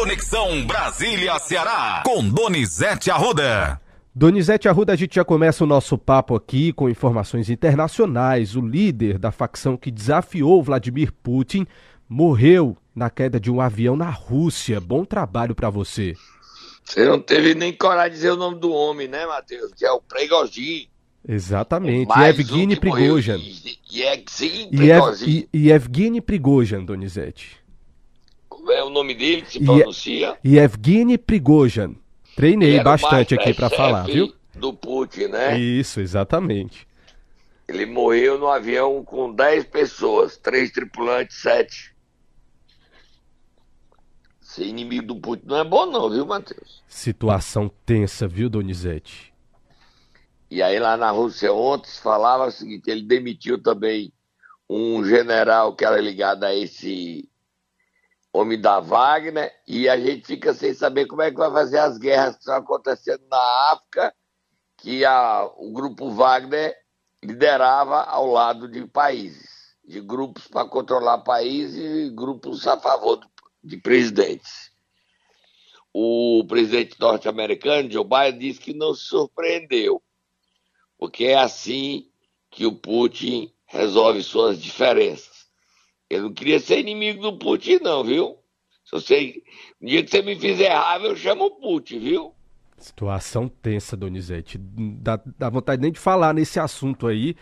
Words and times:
Conexão 0.00 0.66
Brasília-Ceará, 0.66 2.02
com 2.06 2.26
Donizete 2.26 3.10
Arruda. 3.10 3.78
Donizete 4.14 4.66
Arruda, 4.66 4.94
a 4.94 4.96
gente 4.96 5.16
já 5.16 5.26
começa 5.26 5.62
o 5.62 5.66
nosso 5.66 5.98
papo 5.98 6.34
aqui 6.34 6.72
com 6.72 6.88
informações 6.88 7.50
internacionais. 7.50 8.56
O 8.56 8.62
líder 8.62 9.18
da 9.18 9.30
facção 9.30 9.76
que 9.76 9.90
desafiou 9.90 10.62
Vladimir 10.62 11.12
Putin 11.22 11.66
morreu 12.08 12.78
na 12.94 13.10
queda 13.10 13.38
de 13.38 13.50
um 13.50 13.60
avião 13.60 13.94
na 13.94 14.08
Rússia. 14.08 14.80
Bom 14.80 15.04
trabalho 15.04 15.54
para 15.54 15.68
você. 15.68 16.14
Você 16.82 17.06
não 17.06 17.20
teve 17.20 17.54
nem 17.54 17.70
coragem 17.70 18.12
de 18.12 18.16
dizer 18.16 18.30
o 18.30 18.36
nome 18.36 18.58
do 18.58 18.72
homem, 18.72 19.06
né, 19.06 19.26
Matheus? 19.26 19.70
Que 19.74 19.84
é 19.84 19.92
o 19.92 20.00
Prigozhin. 20.00 20.88
Exatamente. 21.28 22.10
Evgeny 22.18 22.74
um 22.74 22.78
Prigozhin. 22.78 23.38
Evgeny 25.52 26.22
Prigozhin, 26.22 26.86
Donizete. 26.86 27.59
É 28.68 28.82
o 28.82 28.90
nome 28.90 29.14
dele 29.14 29.42
que 29.42 29.52
se 29.52 29.64
pronuncia? 29.64 30.38
Evgeny 30.44 31.16
Prigozhin. 31.16 31.96
Treinei 32.36 32.82
bastante 32.82 33.34
aqui 33.34 33.52
para 33.54 33.70
falar, 33.70 34.04
viu? 34.04 34.32
Do 34.54 34.72
Putin, 34.72 35.26
né? 35.26 35.58
Isso, 35.58 36.00
exatamente. 36.00 36.86
Ele 37.68 37.86
morreu 37.86 38.38
no 38.38 38.48
avião 38.48 39.04
com 39.04 39.32
10 39.32 39.64
pessoas, 39.66 40.36
três 40.36 40.70
tripulantes, 40.70 41.36
sete. 41.36 41.94
Ser 44.40 44.64
inimigo 44.64 45.06
do 45.06 45.16
Putin 45.16 45.44
não 45.46 45.58
é 45.58 45.64
bom 45.64 45.86
não, 45.86 46.10
viu, 46.10 46.26
Matheus? 46.26 46.82
Situação 46.88 47.70
tensa, 47.86 48.26
viu, 48.26 48.50
Donizete? 48.50 49.32
E 50.50 50.60
aí 50.60 50.80
lá 50.80 50.96
na 50.96 51.12
Rússia 51.12 51.52
ontem 51.52 51.88
falava 52.02 52.46
o 52.46 52.50
seguinte, 52.50 52.90
ele 52.90 53.02
demitiu 53.02 53.62
também 53.62 54.12
um 54.68 55.04
general 55.04 55.76
que 55.76 55.84
era 55.84 56.00
ligado 56.00 56.42
a 56.42 56.52
esse 56.52 57.29
homem 58.32 58.60
da 58.60 58.80
Wagner, 58.80 59.52
e 59.66 59.88
a 59.88 59.98
gente 59.98 60.26
fica 60.26 60.54
sem 60.54 60.72
saber 60.72 61.06
como 61.06 61.22
é 61.22 61.30
que 61.30 61.36
vai 61.36 61.50
fazer 61.50 61.78
as 61.78 61.98
guerras 61.98 62.34
que 62.34 62.40
estão 62.40 62.54
acontecendo 62.54 63.22
na 63.30 63.72
África, 63.72 64.14
que 64.78 65.04
a, 65.04 65.50
o 65.56 65.72
grupo 65.72 66.10
Wagner 66.10 66.74
liderava 67.22 68.02
ao 68.04 68.26
lado 68.26 68.68
de 68.68 68.86
países, 68.86 69.74
de 69.84 70.00
grupos 70.00 70.46
para 70.46 70.68
controlar 70.68 71.18
países 71.18 72.08
e 72.08 72.10
grupos 72.10 72.66
a 72.66 72.78
favor 72.78 73.20
de 73.62 73.76
presidentes. 73.76 74.70
O 75.92 76.44
presidente 76.48 76.98
norte-americano, 77.00 77.90
Joe 77.90 78.04
Biden, 78.04 78.38
disse 78.38 78.60
que 78.60 78.72
não 78.72 78.94
se 78.94 79.02
surpreendeu, 79.02 80.00
porque 80.96 81.24
é 81.24 81.38
assim 81.38 82.08
que 82.48 82.64
o 82.64 82.74
Putin 82.74 83.52
resolve 83.66 84.22
suas 84.22 84.60
diferenças. 84.60 85.29
Eu 86.10 86.22
não 86.22 86.32
queria 86.32 86.58
ser 86.58 86.80
inimigo 86.80 87.22
do 87.22 87.38
Putin, 87.38 87.78
não, 87.82 88.02
viu? 88.02 88.36
Se 88.84 88.90
você, 88.90 89.42
no 89.80 89.88
dia 89.88 90.02
que 90.02 90.10
você 90.10 90.20
me 90.20 90.34
fizer 90.34 90.74
raiva, 90.74 91.06
eu 91.06 91.14
chamo 91.14 91.44
o 91.44 91.50
Putin, 91.52 92.00
viu? 92.00 92.34
Situação 92.76 93.46
tensa, 93.46 93.96
Donizete. 93.96 94.58
Dá, 94.58 95.20
dá 95.38 95.48
vontade 95.48 95.80
nem 95.80 95.92
de 95.92 96.00
falar 96.00 96.34
nesse 96.34 96.58
assunto 96.58 97.06
aí, 97.06 97.36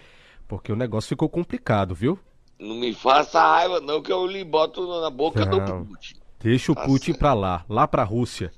porque 0.46 0.70
o 0.70 0.76
negócio 0.76 1.08
ficou 1.08 1.28
complicado, 1.30 1.94
viu? 1.94 2.18
Não 2.58 2.74
me 2.74 2.92
faça 2.92 3.40
raiva, 3.40 3.80
não, 3.80 4.02
que 4.02 4.12
eu 4.12 4.26
lhe 4.26 4.44
boto 4.44 5.00
na 5.00 5.08
boca 5.08 5.46
não, 5.46 5.82
do 5.82 5.86
Putin. 5.86 6.16
Deixa 6.40 6.72
o 6.72 6.74
tá 6.74 6.84
Putin 6.84 7.06
certo. 7.06 7.18
pra 7.18 7.32
lá, 7.32 7.64
lá 7.68 7.88
pra 7.88 8.04
Rússia. 8.04 8.52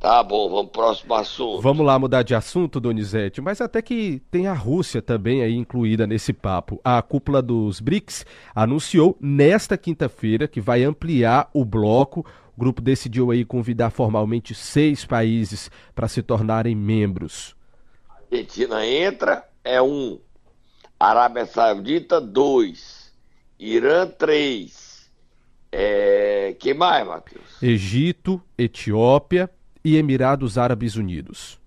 Tá 0.00 0.22
bom, 0.22 0.48
vamos 0.48 0.70
pro 0.70 0.80
próximo 0.80 1.12
assunto. 1.12 1.60
Vamos 1.60 1.84
lá 1.84 1.98
mudar 1.98 2.22
de 2.22 2.34
assunto, 2.34 2.80
Donizete, 2.80 3.42
mas 3.42 3.60
até 3.60 3.82
que 3.82 4.22
tem 4.30 4.46
a 4.46 4.54
Rússia 4.54 5.02
também 5.02 5.42
aí 5.42 5.54
incluída 5.54 6.06
nesse 6.06 6.32
papo. 6.32 6.80
A 6.82 7.02
cúpula 7.02 7.42
dos 7.42 7.80
BRICS 7.80 8.24
anunciou 8.54 9.14
nesta 9.20 9.76
quinta-feira 9.76 10.48
que 10.48 10.58
vai 10.58 10.84
ampliar 10.84 11.50
o 11.52 11.66
bloco. 11.66 12.24
O 12.56 12.60
grupo 12.60 12.80
decidiu 12.80 13.30
aí 13.30 13.44
convidar 13.44 13.90
formalmente 13.90 14.54
seis 14.54 15.04
países 15.04 15.70
para 15.94 16.08
se 16.08 16.22
tornarem 16.22 16.74
membros. 16.74 17.54
Argentina 18.32 18.86
entra, 18.86 19.46
é 19.62 19.82
um. 19.82 20.18
Arábia 20.98 21.44
Saudita, 21.44 22.22
dois. 22.22 23.12
Irã, 23.58 24.06
três. 24.06 25.10
É... 25.70 26.56
que 26.58 26.72
mais, 26.72 27.06
Matheus? 27.06 27.62
Egito, 27.62 28.42
Etiópia, 28.56 29.50
e 29.84 29.96
Emirados 29.96 30.58
Árabes 30.58 30.96
Unidos. 30.96 31.60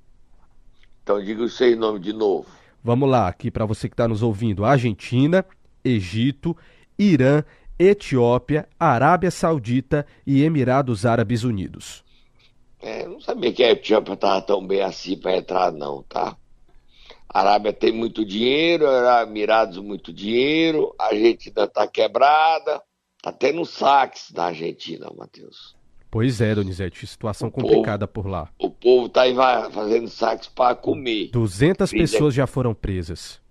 Então 1.03 1.23
diga 1.23 1.43
os 1.43 1.55
seis 1.55 1.77
nomes 1.77 2.01
de 2.01 2.13
novo. 2.13 2.47
Vamos 2.83 3.09
lá, 3.09 3.27
aqui 3.27 3.49
para 3.49 3.65
você 3.65 3.87
que 3.87 3.93
está 3.93 4.07
nos 4.07 4.21
ouvindo: 4.21 4.65
Argentina, 4.65 5.45
Egito, 5.83 6.55
Irã, 6.97 7.43
Etiópia, 7.77 8.67
Arábia 8.79 9.31
Saudita 9.31 10.05
e 10.25 10.43
Emirados 10.43 11.05
Árabes 11.05 11.43
Unidos. 11.43 12.03
É, 12.81 13.07
não 13.07 13.19
sabia 13.21 13.53
que 13.53 13.63
a 13.63 13.71
Etiópia 13.71 14.13
estava 14.13 14.41
tão 14.41 14.65
bem 14.65 14.81
assim 14.81 15.17
para 15.17 15.37
entrar, 15.37 15.71
não, 15.71 16.03
tá? 16.03 16.35
A 17.29 17.39
Arábia 17.39 17.73
tem 17.73 17.91
muito 17.91 18.25
dinheiro, 18.25 18.85
Emirados 19.21 19.79
muito 19.79 20.13
dinheiro, 20.13 20.93
a 20.99 21.05
Argentina 21.05 21.63
está 21.63 21.87
quebrada, 21.87 22.81
tá 23.21 23.31
tendo 23.31 23.65
saques 23.65 24.31
na 24.31 24.45
Argentina, 24.45 25.09
Matheus. 25.17 25.75
Pois 26.13 26.39
é, 26.41 26.53
Donizete, 26.53 27.07
situação 27.07 27.47
o 27.47 27.51
complicada 27.51 28.07
povo, 28.07 28.25
por 28.25 28.29
lá. 28.29 28.47
O 28.59 28.69
povo 28.69 29.07
está 29.07 29.23
aí 29.23 29.33
fazendo 29.71 30.07
saques 30.07 30.47
para 30.47 30.75
comer. 30.75 31.31
200 31.31 31.89
pessoas 31.89 32.35
já 32.35 32.45
foram 32.45 32.71
presas 32.71 33.41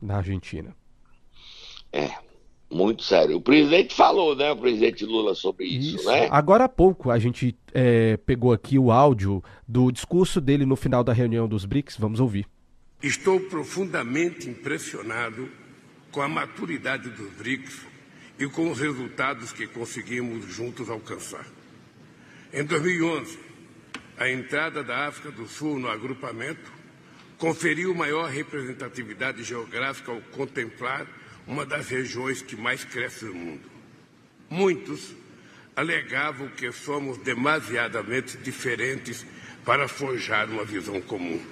na 0.00 0.16
Argentina. 0.16 0.74
É, 1.92 2.10
muito 2.68 3.04
sério. 3.04 3.36
O 3.36 3.40
presidente 3.40 3.94
falou, 3.94 4.34
né, 4.34 4.50
o 4.50 4.56
presidente 4.56 5.04
Lula, 5.04 5.36
sobre 5.36 5.66
isso, 5.66 5.94
isso. 5.94 6.08
né? 6.08 6.26
Agora 6.32 6.64
há 6.64 6.68
pouco 6.68 7.08
a 7.08 7.20
gente 7.20 7.56
é, 7.72 8.16
pegou 8.16 8.52
aqui 8.52 8.80
o 8.80 8.90
áudio 8.90 9.40
do 9.68 9.92
discurso 9.92 10.40
dele 10.40 10.66
no 10.66 10.74
final 10.74 11.04
da 11.04 11.12
reunião 11.12 11.46
dos 11.46 11.64
BRICS. 11.64 11.98
Vamos 11.98 12.18
ouvir. 12.18 12.48
Estou 13.00 13.38
profundamente 13.38 14.50
impressionado 14.50 15.48
com 16.10 16.20
a 16.20 16.26
maturidade 16.26 17.08
dos 17.10 17.32
BRICS 17.34 17.86
e 18.40 18.48
com 18.48 18.72
os 18.72 18.80
resultados 18.80 19.52
que 19.52 19.68
conseguimos 19.68 20.52
juntos 20.52 20.90
alcançar. 20.90 21.61
Em 22.52 22.64
2011, 22.64 23.38
a 24.18 24.28
entrada 24.28 24.84
da 24.84 25.06
África 25.06 25.30
do 25.30 25.48
Sul 25.48 25.78
no 25.78 25.88
agrupamento 25.88 26.70
conferiu 27.38 27.94
maior 27.94 28.28
representatividade 28.28 29.42
geográfica 29.42 30.12
ao 30.12 30.20
contemplar 30.20 31.06
uma 31.46 31.64
das 31.64 31.88
regiões 31.88 32.42
que 32.42 32.54
mais 32.54 32.84
cresce 32.84 33.24
no 33.24 33.34
mundo. 33.34 33.70
Muitos 34.50 35.14
alegavam 35.74 36.46
que 36.48 36.70
somos 36.72 37.16
demasiadamente 37.16 38.36
diferentes 38.36 39.24
para 39.64 39.88
forjar 39.88 40.50
uma 40.50 40.64
visão 40.64 41.00
comum. 41.00 41.42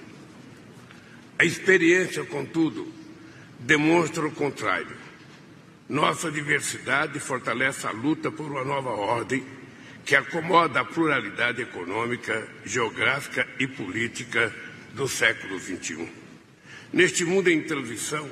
A 1.39 1.43
experiência, 1.43 2.23
contudo, 2.25 2.93
demonstra 3.59 4.23
o 4.27 4.31
contrário. 4.31 4.95
Nossa 5.89 6.31
diversidade 6.31 7.19
fortalece 7.19 7.87
a 7.87 7.91
luta 7.91 8.31
por 8.31 8.51
uma 8.51 8.63
nova 8.63 8.91
ordem 8.91 9.43
que 10.11 10.15
acomoda 10.17 10.81
a 10.81 10.83
pluralidade 10.83 11.61
econômica, 11.61 12.45
geográfica 12.65 13.47
e 13.57 13.65
política 13.65 14.53
do 14.93 15.07
século 15.07 15.57
XXI. 15.57 16.05
Neste 16.91 17.23
mundo 17.23 17.47
em 17.47 17.61
transição, 17.61 18.29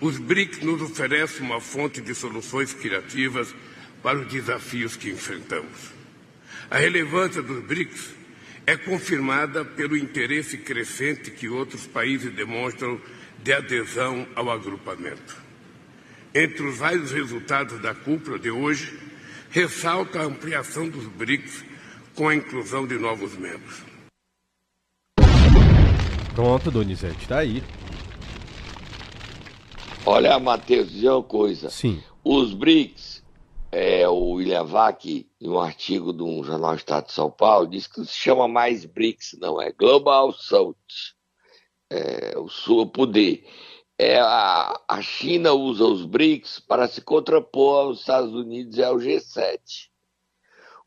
os 0.00 0.18
BRICS 0.18 0.60
nos 0.60 0.80
oferecem 0.80 1.44
uma 1.44 1.60
fonte 1.60 2.00
de 2.00 2.14
soluções 2.14 2.72
criativas 2.72 3.52
para 4.00 4.20
os 4.20 4.28
desafios 4.28 4.94
que 4.94 5.10
enfrentamos. 5.10 5.90
A 6.70 6.78
relevância 6.78 7.42
dos 7.42 7.60
BRICS 7.64 8.14
é 8.64 8.76
confirmada 8.76 9.64
pelo 9.64 9.96
interesse 9.96 10.58
crescente 10.58 11.32
que 11.32 11.48
outros 11.48 11.88
países 11.88 12.32
demonstram 12.32 13.00
de 13.42 13.52
adesão 13.52 14.28
ao 14.36 14.48
agrupamento. 14.48 15.36
Entre 16.32 16.62
os 16.62 16.78
vários 16.78 17.10
resultados 17.10 17.80
da 17.80 17.96
cúpula 17.96 18.38
de 18.38 18.52
hoje, 18.52 19.09
ressalta 19.50 20.20
a 20.20 20.24
ampliação 20.24 20.88
dos 20.88 21.06
BRICS 21.08 21.64
com 22.14 22.28
a 22.28 22.34
inclusão 22.34 22.86
de 22.86 22.98
novos 22.98 23.36
membros. 23.36 23.82
Pronto, 26.34 26.70
Donizete, 26.70 27.22
está 27.22 27.38
aí. 27.38 27.62
Olha, 30.06 30.38
Matheus, 30.38 30.90
dizer 30.90 31.10
uma 31.10 31.22
coisa. 31.22 31.68
Sim. 31.68 32.02
Os 32.24 32.54
BRICS, 32.54 33.24
é, 33.72 34.08
o 34.08 34.34
William 34.34 34.64
Vac, 34.64 35.04
em 35.06 35.26
um 35.48 35.58
artigo 35.58 36.12
de 36.12 36.22
um 36.22 36.44
jornal 36.44 36.76
Estado 36.76 37.06
de 37.06 37.12
São 37.12 37.30
Paulo, 37.30 37.66
diz 37.66 37.88
que 37.88 37.98
não 37.98 38.06
se 38.06 38.16
chama 38.16 38.46
mais 38.46 38.84
BRICS, 38.84 39.36
não, 39.40 39.60
é 39.60 39.72
Global 39.72 40.32
South, 40.32 40.76
é, 41.90 42.38
o 42.38 42.48
sul 42.48 42.86
poder 42.86 43.44
é, 44.02 44.18
a, 44.18 44.80
a 44.88 45.02
China 45.02 45.52
usa 45.52 45.84
os 45.84 46.06
BRICS 46.06 46.58
para 46.58 46.88
se 46.88 47.02
contrapor 47.02 47.80
aos 47.80 48.00
Estados 48.00 48.32
Unidos 48.32 48.78
e 48.78 48.82
ao 48.82 48.96
G7. 48.96 49.90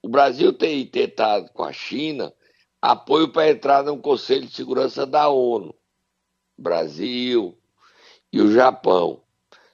O 0.01 0.10
Brasil 0.10 0.51
tem 0.51 0.83
tentado 0.88 1.48
com 1.54 1.63
a 1.63 1.71
China 1.71 2.33
apoio 2.81 3.31
para 3.31 3.51
entrar 3.51 3.83
no 3.83 4.00
Conselho 4.00 4.48
de 4.48 4.56
Segurança 4.56 5.06
da 5.06 5.30
ONU. 5.30 5.75
Brasil 6.57 7.56
e 8.31 8.42
o 8.42 8.51
Japão. 8.51 9.21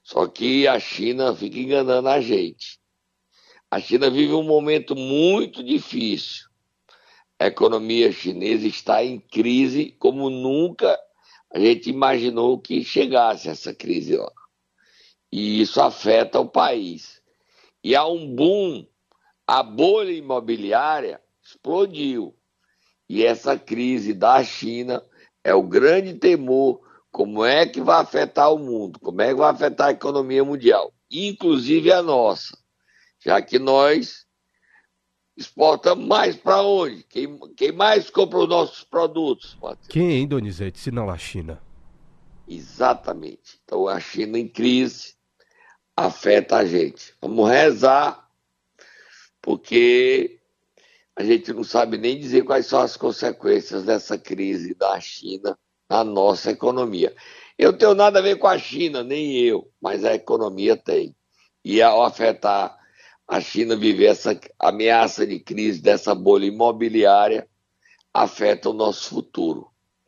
Só 0.04 0.28
que 0.28 0.68
a 0.68 0.78
China 0.78 1.34
fica 1.34 1.60
enganando 1.60 2.10
a 2.10 2.20
gente. 2.20 2.78
A 3.72 3.80
China 3.80 4.10
vive 4.10 4.34
um 4.34 4.44
momento 4.44 4.98
muito 4.98 5.64
difícil. 5.64 6.46
A 7.40 7.48
economia 7.48 8.12
chinesa 8.12 8.68
está 8.68 9.02
em 9.02 9.18
crise 9.18 9.96
como 9.98 10.30
nunca 10.30 11.00
a 11.52 11.60
gente 11.60 11.90
imaginou 11.90 12.60
que 12.60 12.84
chegasse 12.84 13.50
essa 13.50 13.74
crise 13.74 14.16
lá. 14.16 14.32
E 15.32 15.62
isso 15.62 15.82
afeta 15.82 16.40
o 16.40 16.48
país. 16.48 17.22
E 17.84 17.96
há 17.96 18.06
um 18.06 18.36
boom, 18.36 18.86
a 19.48 19.64
bolha 19.64 20.12
imobiliária 20.12 21.22
explodiu. 21.44 22.36
E 23.08 23.26
essa 23.26 23.58
crise 23.58 24.14
da 24.14 24.44
China 24.44 25.04
é 25.44 25.54
o 25.54 25.64
grande 25.64 26.14
temor. 26.14 26.82
Como 27.12 27.44
é 27.44 27.66
que 27.66 27.82
vai 27.82 28.02
afetar 28.02 28.54
o 28.54 28.60
mundo? 28.60 29.00
Como 29.00 29.22
é 29.22 29.30
que 29.30 29.40
vai 29.40 29.50
afetar 29.50 29.88
a 29.88 29.92
economia 29.92 30.44
mundial? 30.44 30.94
Inclusive 31.10 31.92
a 31.92 32.04
nossa. 32.04 32.56
Já 33.20 33.42
que 33.42 33.58
nós 33.58 34.28
exportamos 35.40 36.06
mais 36.06 36.36
para 36.36 36.62
onde? 36.62 37.04
Quem, 37.04 37.40
quem 37.56 37.72
mais 37.72 38.10
compra 38.10 38.40
os 38.40 38.50
nossos 38.50 38.84
produtos? 38.84 39.58
Matheus? 39.62 39.88
Quem, 39.88 40.12
hein, 40.12 40.28
Donizete, 40.28 40.78
se 40.78 40.92
não 40.92 41.10
a 41.10 41.18
China? 41.18 41.62
Exatamente. 42.48 43.60
Então 43.64 43.88
a 43.88 44.00
China 44.00 44.38
em 44.38 44.48
crise 44.48 45.14
afeta 45.96 46.58
a 46.58 46.66
gente. 46.66 47.14
Vamos 47.22 47.50
rezar, 47.50 48.30
porque 49.42 50.40
a 51.16 51.24
gente 51.24 51.54
não 51.54 51.64
sabe 51.64 51.98
nem 51.98 52.20
dizer 52.20 52.44
quais 52.44 52.66
são 52.66 52.82
as 52.82 52.98
consequências 52.98 53.84
dessa 53.84 54.18
crise 54.18 54.74
da 54.76 55.00
China 55.00 55.58
na 55.90 56.04
nossa 56.04 56.52
economia. 56.52 57.16
Eu 57.58 57.78
tenho 57.78 57.94
nada 57.94 58.20
a 58.20 58.22
ver 58.22 58.38
com 58.38 58.48
a 58.48 58.58
China, 58.58 59.04
nem 59.04 59.38
eu, 59.38 59.70
mas 59.82 60.04
a 60.04 60.14
economia 60.14 60.76
tem. 60.76 61.16
E 61.64 61.82
ao 61.82 62.04
afetar 62.04 62.79
a 63.30 63.40
China 63.40 63.76
viver 63.76 64.08
essa 64.08 64.38
ameaça 64.58 65.26
de 65.26 65.40
crise 65.40 65.80
dessa 65.80 66.16
bolha 66.16 66.48
imobiliária, 66.48 67.48
afeta 68.12 68.72
o 68.72 68.74
nosso 68.74 69.08
futuro. 69.10 69.68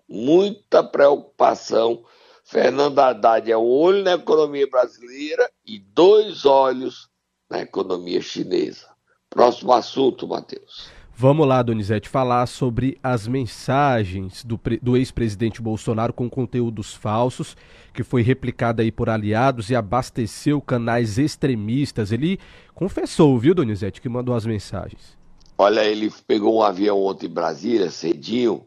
Muita 0.10 0.84
preocupação. 0.84 2.04
Fernando 2.44 2.98
Haddad 2.98 3.50
é 3.50 3.56
um 3.56 3.62
olho 3.62 4.04
na 4.04 4.14
economia 4.14 4.68
brasileira 4.68 5.48
e 5.64 5.78
dois 5.78 6.46
olhos 6.46 7.10
na 7.48 7.62
economia 7.62 8.22
chinesa. 8.22 8.90
Próximo 9.30 9.72
assunto, 9.72 10.28
Matheus. 10.28 10.90
Vamos 11.22 11.48
lá, 11.48 11.62
Donizete, 11.62 12.10
falar 12.10 12.48
sobre 12.48 12.98
as 13.04 13.28
mensagens 13.28 14.44
do, 14.44 14.60
do 14.82 14.98
ex-presidente 14.98 15.62
Bolsonaro 15.62 16.12
com 16.12 16.28
conteúdos 16.28 16.96
falsos, 16.96 17.56
que 17.94 18.02
foi 18.02 18.24
replicada 18.24 18.82
aí 18.82 18.92
por 18.92 19.08
aliados 19.08 19.70
e 19.70 19.76
abasteceu 19.76 20.60
canais 20.60 21.20
extremistas. 21.20 22.12
Ele 22.12 22.40
confessou, 22.74 23.38
viu, 23.38 23.54
Donizete, 23.54 24.02
que 24.02 24.10
mandou 24.10 24.34
as 24.34 24.48
mensagens. 24.48 25.16
Olha, 25.60 25.84
ele 25.84 26.12
pegou 26.26 26.58
um 26.58 26.64
avião 26.64 27.00
ontem 27.00 27.28
em 27.28 27.32
Brasília, 27.32 27.92
cedinho, 27.92 28.66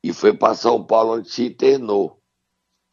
e 0.00 0.12
foi 0.12 0.32
para 0.32 0.54
São 0.54 0.80
Paulo, 0.84 1.14
onde 1.14 1.28
se 1.28 1.46
internou. 1.46 2.17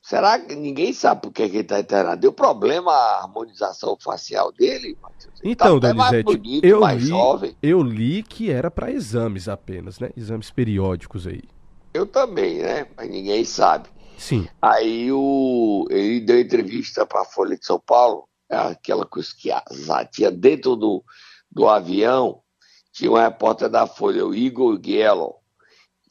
Será 0.05 0.37
que 0.37 0.55
ninguém 0.55 0.93
sabe 0.93 1.23
por 1.23 1.31
que, 1.31 1.41
ele 1.41 1.61
está 1.61 1.79
internado? 1.79 2.21
Deu 2.21 2.31
problema 2.31 2.91
a 2.91 3.23
harmonização 3.23 3.97
facial 3.99 4.51
dele, 4.51 4.95
Matheus? 5.01 5.33
Então, 5.43 5.79
tá 5.79 5.91
Donizete, 5.91 6.23
bonito, 6.23 6.63
eu, 6.63 6.85
li, 6.85 7.57
eu 7.59 7.81
li 7.81 8.21
que 8.21 8.51
era 8.51 8.69
para 8.69 8.91
exames 8.91 9.49
apenas, 9.49 9.97
né? 9.99 10.11
Exames 10.15 10.51
periódicos 10.51 11.25
aí. 11.25 11.41
Eu 11.91 12.05
também, 12.05 12.59
né? 12.59 12.85
Mas 12.95 13.09
ninguém 13.09 13.43
sabe. 13.43 13.89
Sim. 14.15 14.47
Aí 14.61 15.11
o, 15.11 15.87
ele 15.89 16.19
deu 16.19 16.39
entrevista 16.39 17.03
para 17.03 17.21
a 17.21 17.25
Folha 17.25 17.57
de 17.57 17.65
São 17.65 17.79
Paulo, 17.79 18.29
é 18.47 18.57
aquela 18.57 19.07
coisa 19.07 19.29
que 19.35 19.49
tinha 20.11 20.29
dentro 20.29 20.75
do, 20.75 21.03
do 21.51 21.67
avião, 21.67 22.41
tinha 22.93 23.09
um 23.09 23.15
repórter 23.15 23.69
da 23.69 23.87
Folha, 23.87 24.23
o 24.23 24.35
Igor 24.35 24.77
Guello, 24.77 25.33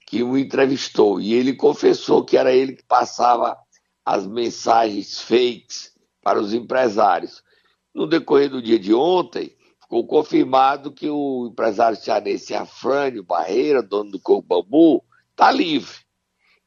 que 0.04 0.20
o 0.20 0.36
entrevistou. 0.36 1.20
E 1.20 1.32
ele 1.32 1.54
confessou 1.54 2.24
que 2.24 2.36
era 2.36 2.52
ele 2.52 2.72
que 2.72 2.82
passava 2.82 3.56
as 4.04 4.26
mensagens 4.26 5.20
fakes 5.20 5.94
para 6.22 6.40
os 6.40 6.52
empresários. 6.52 7.42
No 7.94 8.06
decorrer 8.06 8.50
do 8.50 8.60
dia 8.60 8.78
de 8.78 8.92
ontem, 8.92 9.56
ficou 9.80 10.06
confirmado 10.06 10.92
que 10.92 11.08
o 11.08 11.48
empresário 11.50 11.96
cearense 11.96 12.54
Afrânio 12.54 13.22
Barreira, 13.22 13.82
dono 13.82 14.10
do 14.10 14.20
Corpo 14.20 14.48
Bambu, 14.48 15.04
está 15.30 15.50
livre. 15.50 15.96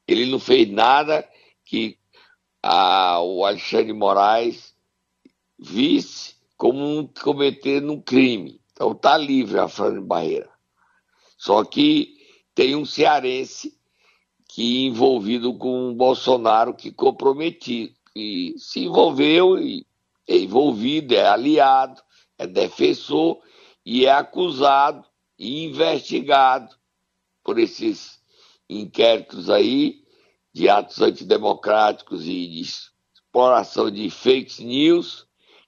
Ele 0.08 0.26
não 0.26 0.40
fez 0.40 0.70
nada 0.70 1.28
que 1.66 1.98
a, 2.64 3.20
o 3.22 3.46
Alexandre 3.46 3.94
Moraes 3.94 4.74
visse 5.60 6.36
como 6.56 6.80
um, 6.84 7.10
um 7.92 8.02
crime. 8.02 8.62
Então 8.72 8.92
está 8.92 9.18
livre 9.18 9.60
Afrânio 9.60 10.02
Barreira. 10.02 10.50
Só 11.38 11.64
que 11.64 12.18
tem 12.56 12.76
um 12.76 12.86
cearense 12.86 13.77
que 14.58 14.88
envolvido 14.88 15.54
com 15.54 15.92
o 15.92 15.94
Bolsonaro, 15.94 16.74
que 16.74 16.92
comprometido, 16.92 17.94
que 18.12 18.56
se 18.58 18.86
envolveu 18.86 19.60
e 19.60 19.86
é 20.28 20.36
envolvido, 20.36 21.14
é 21.14 21.28
aliado, 21.28 22.02
é 22.40 22.48
defensor 22.48 23.40
e 23.86 24.08
é 24.08 24.12
acusado 24.12 25.06
e 25.38 25.64
investigado 25.64 26.76
por 27.44 27.60
esses 27.60 28.20
inquéritos 28.68 29.48
aí 29.48 30.04
de 30.52 30.68
atos 30.68 31.04
antidemocráticos 31.04 32.24
e 32.24 32.48
de 32.48 32.62
exploração 32.62 33.92
de 33.92 34.10
fake 34.10 34.66
news 34.66 35.27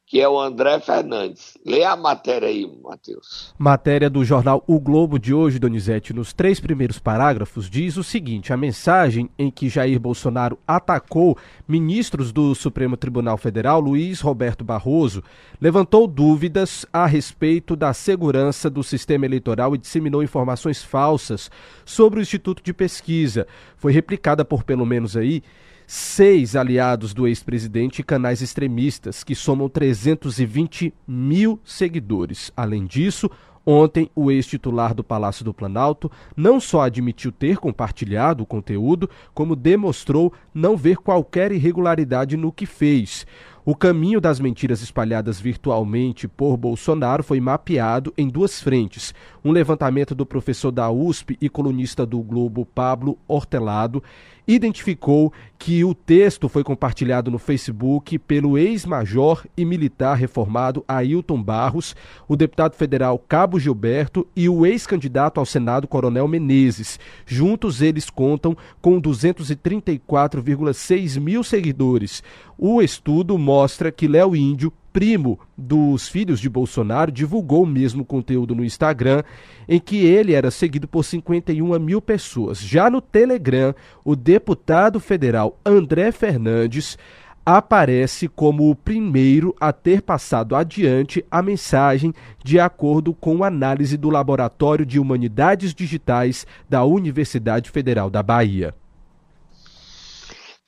que 0.09 0.19
é 0.19 0.27
o 0.27 0.39
André 0.39 0.79
Fernandes. 0.79 1.55
Lê 1.63 1.83
a 1.83 1.95
matéria 1.95 2.47
aí, 2.47 2.67
Matheus. 2.81 3.53
Matéria 3.59 4.09
do 4.09 4.25
jornal 4.25 4.63
O 4.65 4.79
Globo 4.79 5.19
de 5.19 5.35
hoje, 5.35 5.59
Donizete, 5.59 6.13
nos 6.13 6.33
três 6.33 6.59
primeiros 6.59 6.97
parágrafos, 6.97 7.69
diz 7.69 7.95
o 7.95 8.03
seguinte: 8.03 8.51
a 8.51 8.57
mensagem 8.57 9.29
em 9.37 9.51
que 9.51 9.69
Jair 9.69 9.99
Bolsonaro 9.99 10.57
atacou 10.67 11.37
ministros 11.67 12.31
do 12.31 12.55
Supremo 12.55 12.97
Tribunal 12.97 13.37
Federal, 13.37 13.79
Luiz 13.79 14.19
Roberto 14.19 14.63
Barroso, 14.63 15.23
levantou 15.61 16.07
dúvidas 16.07 16.87
a 16.91 17.05
respeito 17.05 17.75
da 17.75 17.93
segurança 17.93 18.67
do 18.67 18.83
sistema 18.83 19.27
eleitoral 19.27 19.75
e 19.75 19.77
disseminou 19.77 20.23
informações 20.23 20.83
falsas 20.83 21.51
sobre 21.85 22.19
o 22.19 22.23
Instituto 22.23 22.63
de 22.63 22.73
Pesquisa. 22.73 23.45
Foi 23.77 23.93
replicada 23.93 24.43
por 24.43 24.63
pelo 24.63 24.87
menos 24.87 25.15
aí 25.15 25.43
seis 25.91 26.55
aliados 26.55 27.15
do 27.15 27.27
ex-presidente 27.27 27.97
e 27.97 28.03
canais 28.03 28.43
extremistas, 28.43 29.23
que 29.23 29.33
somam 29.33 29.67
320 29.67 30.93
mil 31.07 31.59
seguidores. 31.65 32.51
Além 32.55 32.85
disso, 32.85 33.27
Ontem, 33.65 34.09
o 34.15 34.31
ex-titular 34.31 34.95
do 34.95 35.03
Palácio 35.03 35.45
do 35.45 35.53
Planalto 35.53 36.09
não 36.35 36.59
só 36.59 36.81
admitiu 36.81 37.31
ter 37.31 37.57
compartilhado 37.57 38.41
o 38.41 38.45
conteúdo, 38.45 39.07
como 39.31 39.55
demonstrou 39.55 40.33
não 40.51 40.75
ver 40.75 40.97
qualquer 40.97 41.51
irregularidade 41.51 42.35
no 42.35 42.51
que 42.51 42.65
fez. 42.65 43.27
O 43.63 43.75
caminho 43.75 44.19
das 44.19 44.39
mentiras 44.39 44.81
espalhadas 44.81 45.39
virtualmente 45.39 46.27
por 46.27 46.57
Bolsonaro 46.57 47.23
foi 47.23 47.39
mapeado 47.39 48.11
em 48.17 48.27
duas 48.27 48.59
frentes. 48.59 49.13
Um 49.43 49.51
levantamento 49.51 50.13
do 50.13 50.25
professor 50.25 50.71
da 50.71 50.89
USP 50.89 51.37
e 51.39 51.47
colunista 51.47 52.05
do 52.05 52.19
Globo, 52.19 52.65
Pablo 52.65 53.17
Hortelado, 53.27 54.03
identificou 54.47 55.31
que 55.57 55.83
o 55.83 55.93
texto 55.93 56.49
foi 56.49 56.63
compartilhado 56.63 57.29
no 57.29 57.37
Facebook 57.37 58.17
pelo 58.17 58.57
ex-major 58.57 59.45
e 59.55 59.63
militar 59.63 60.15
reformado 60.15 60.83
Ailton 60.87 61.43
Barros, 61.43 61.95
o 62.27 62.35
deputado 62.35 62.73
federal 62.73 63.19
Cabo 63.19 63.59
Gilberto 63.59 64.25
e 64.35 64.49
o 64.49 64.65
ex-candidato 64.65 65.39
ao 65.39 65.45
Senado 65.45 65.87
Coronel 65.87 66.27
Menezes. 66.27 66.99
Juntos 67.25 67.81
eles 67.81 68.09
contam 68.09 68.57
com 68.81 68.99
234,6 68.99 71.19
mil 71.19 71.43
seguidores. 71.43 72.23
O 72.57 72.81
estudo 72.81 73.37
mostra 73.37 73.91
que 73.91 74.07
Léo 74.07 74.35
Índio 74.35 74.73
primo 74.91 75.39
dos 75.57 76.07
filhos 76.07 76.39
de 76.39 76.49
Bolsonaro, 76.49 77.11
divulgou 77.11 77.63
o 77.63 77.67
mesmo 77.67 78.03
conteúdo 78.03 78.55
no 78.55 78.63
Instagram, 78.63 79.23
em 79.67 79.79
que 79.79 80.05
ele 80.05 80.33
era 80.33 80.51
seguido 80.51 80.87
por 80.87 81.03
51 81.03 81.79
mil 81.79 82.01
pessoas. 82.01 82.59
Já 82.59 82.89
no 82.89 83.01
Telegram, 83.01 83.73
o 84.03 84.15
deputado 84.15 84.99
federal 84.99 85.57
André 85.65 86.11
Fernandes 86.11 86.97
aparece 87.45 88.27
como 88.27 88.69
o 88.69 88.75
primeiro 88.75 89.55
a 89.59 89.73
ter 89.73 90.01
passado 90.01 90.55
adiante 90.55 91.25
a 91.31 91.41
mensagem 91.41 92.13
de 92.43 92.59
acordo 92.59 93.13
com 93.13 93.43
análise 93.43 93.97
do 93.97 94.09
Laboratório 94.09 94.85
de 94.85 94.99
Humanidades 94.99 95.73
Digitais 95.73 96.45
da 96.69 96.83
Universidade 96.83 97.71
Federal 97.71 98.09
da 98.09 98.21
Bahia. 98.21 98.75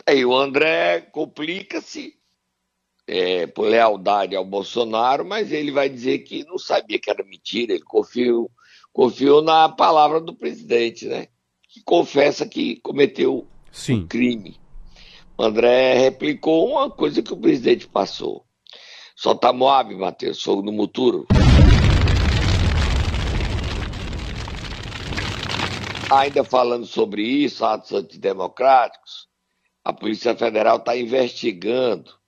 Aí 0.07 0.25
o 0.25 0.35
André 0.35 1.01
complica-se 1.11 2.15
é, 3.07 3.47
por 3.47 3.67
lealdade 3.67 4.35
ao 4.35 4.45
Bolsonaro, 4.45 5.25
mas 5.25 5.51
ele 5.51 5.71
vai 5.71 5.89
dizer 5.89 6.19
que 6.19 6.45
não 6.45 6.57
sabia 6.57 6.99
que 6.99 7.09
era 7.09 7.23
mentira, 7.23 7.73
ele 7.73 7.83
confiou, 7.83 8.49
confiou 8.93 9.41
na 9.41 9.69
palavra 9.69 10.21
do 10.21 10.33
presidente, 10.33 11.07
né? 11.07 11.27
Que 11.67 11.81
confessa 11.83 12.47
que 12.47 12.77
cometeu 12.77 13.47
Sim. 13.71 14.01
um 14.01 14.07
crime. 14.07 14.59
O 15.37 15.43
André 15.43 15.95
replicou 15.95 16.69
uma 16.69 16.89
coisa 16.89 17.21
que 17.21 17.33
o 17.33 17.37
presidente 17.37 17.87
passou. 17.87 18.45
Solta 19.15 19.47
tá 19.47 19.53
Moab, 19.53 19.93
Matheus, 19.95 20.41
fogo 20.41 20.61
no 20.61 20.71
muturo. 20.71 21.27
Ainda 26.11 26.43
falando 26.43 26.85
sobre 26.85 27.23
isso, 27.23 27.63
atos 27.63 27.93
antidemocráticos, 27.93 29.27
a 29.83 29.93
Polícia 29.93 30.35
Federal 30.35 30.77
está 30.77 30.97
investigando 30.97 32.20